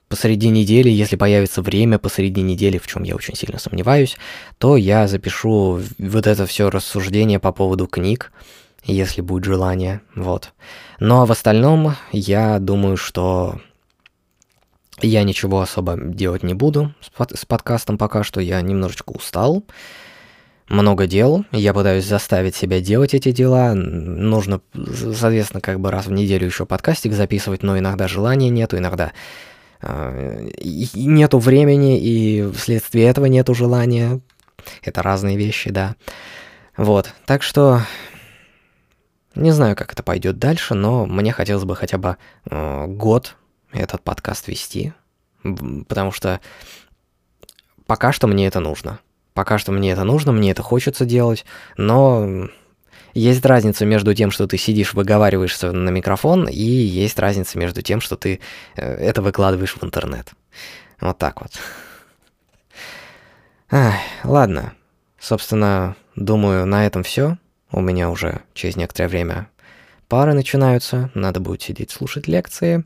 посреди 0.08 0.50
недели, 0.50 0.90
если 0.90 1.16
появится 1.16 1.62
время 1.62 1.98
посреди 1.98 2.42
недели, 2.42 2.78
в 2.78 2.88
чем 2.88 3.04
я 3.04 3.16
очень 3.16 3.36
сильно 3.36 3.60
сомневаюсь, 3.60 4.18
то 4.58 4.76
я 4.76 5.08
запишу 5.08 5.80
вот 5.98 6.28
это 6.28 6.46
все 6.46 6.70
рассуждение 6.70 7.40
по 7.40 7.52
поводу 7.52 7.88
книг, 7.88 8.32
если 8.84 9.22
будет 9.22 9.46
желание, 9.46 10.02
вот. 10.16 10.52
Ну 11.00 11.22
а 11.22 11.26
в 11.26 11.32
остальном 11.32 11.96
я 12.12 12.60
думаю, 12.60 12.98
что 12.98 13.62
я 15.02 15.24
ничего 15.24 15.62
особо 15.62 15.98
делать 15.98 16.44
не 16.44 16.54
буду 16.54 16.94
с, 17.00 17.10
под, 17.10 17.38
с 17.38 17.46
подкастом 17.46 17.98
пока 17.98 18.24
что, 18.24 18.42
я 18.42 18.62
немножечко 18.62 19.12
устал 19.12 19.64
много 20.68 21.08
дел, 21.08 21.46
я 21.52 21.74
пытаюсь 21.74 22.06
заставить 22.06 22.56
себя 22.56 22.80
делать 22.80 23.14
эти 23.14 23.32
дела. 23.32 23.74
Нужно, 23.74 24.62
соответственно, 24.74 25.62
как 25.62 25.80
бы 25.80 25.92
раз 25.92 26.08
в 26.08 26.12
неделю 26.12 26.46
еще 26.46 26.66
подкастик 26.66 27.14
записывать, 27.14 27.64
но 27.64 27.78
иногда 27.78 28.08
желания 28.08 28.50
нету, 28.50 28.78
иногда 28.78 29.12
э, 29.82 30.50
нету 30.94 31.40
времени, 31.40 32.00
и 32.00 32.50
вследствие 32.54 33.08
этого 33.08 33.26
нету 33.26 33.54
желания. 33.54 34.22
Это 34.84 35.02
разные 35.02 35.38
вещи, 35.38 35.72
да. 35.72 35.96
Вот, 36.78 37.14
так 37.26 37.44
что 37.44 37.82
не 39.36 39.52
знаю, 39.52 39.76
как 39.76 39.94
это 39.94 40.04
пойдет 40.04 40.40
дальше, 40.40 40.74
но 40.74 41.06
мне 41.06 41.32
хотелось 41.32 41.64
бы 41.64 41.76
хотя 41.76 41.98
бы 41.98 42.18
э, 42.50 42.86
год 42.88 43.36
этот 43.72 44.02
подкаст 44.02 44.48
вести, 44.48 44.94
потому 45.88 46.12
что 46.12 46.42
пока 47.86 48.12
что 48.12 48.28
мне 48.28 48.48
это 48.48 48.60
нужно. 48.60 49.00
Пока 49.34 49.58
что 49.58 49.72
мне 49.72 49.92
это 49.92 50.04
нужно, 50.04 50.32
мне 50.32 50.52
это 50.52 50.62
хочется 50.62 51.06
делать, 51.06 51.46
но 51.78 52.50
есть 53.14 53.46
разница 53.46 53.86
между 53.86 54.14
тем, 54.14 54.32
что 54.32 54.48
ты 54.48 54.58
сидишь, 54.58 54.94
выговариваешься 54.94 55.72
на 55.72 55.90
микрофон, 55.90 56.48
и 56.48 56.62
есть 56.62 57.20
разница 57.20 57.58
между 57.58 57.82
тем, 57.82 58.02
что 58.02 58.16
ты 58.16 58.40
э, 58.76 58.82
это 58.82 59.22
выкладываешь 59.22 59.76
в 59.76 59.84
интернет. 59.84 60.32
Вот 61.00 61.18
так 61.18 61.42
вот. 61.42 61.52
Ах, 63.70 63.96
ладно. 64.24 64.74
Собственно, 65.20 65.96
думаю, 66.16 66.66
на 66.66 66.86
этом 66.86 67.04
все. 67.04 67.38
У 67.72 67.80
меня 67.80 68.10
уже 68.10 68.42
через 68.54 68.76
некоторое 68.76 69.08
время 69.08 69.48
пары 70.08 70.34
начинаются, 70.34 71.10
надо 71.14 71.40
будет 71.40 71.62
сидеть 71.62 71.92
слушать 71.92 72.28
лекции. 72.28 72.84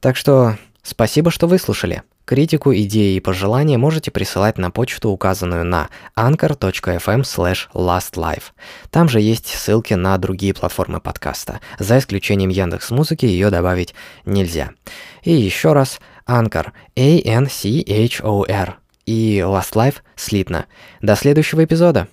Так 0.00 0.16
что 0.16 0.56
спасибо, 0.82 1.30
что 1.30 1.48
выслушали. 1.48 2.02
Критику, 2.24 2.74
идеи 2.74 3.16
и 3.16 3.20
пожелания 3.20 3.76
можете 3.76 4.10
присылать 4.10 4.56
на 4.56 4.70
почту, 4.70 5.10
указанную 5.10 5.64
на 5.64 5.90
anchor.fm 6.16 7.22
lastlife. 7.74 8.44
Там 8.90 9.10
же 9.10 9.20
есть 9.20 9.46
ссылки 9.46 9.92
на 9.92 10.16
другие 10.16 10.54
платформы 10.54 11.00
подкаста. 11.00 11.60
За 11.78 11.98
исключением 11.98 12.48
Яндекс 12.48 12.90
Музыки 12.90 13.26
ее 13.26 13.50
добавить 13.50 13.94
нельзя. 14.24 14.70
И 15.22 15.32
еще 15.32 15.74
раз, 15.74 16.00
Anchor, 16.26 16.68
A-N-C-H-O-R 16.96 18.78
и 19.04 19.38
Last 19.44 19.74
Life 19.74 19.96
слитно. 20.16 20.64
До 21.02 21.16
следующего 21.16 21.62
эпизода. 21.64 22.08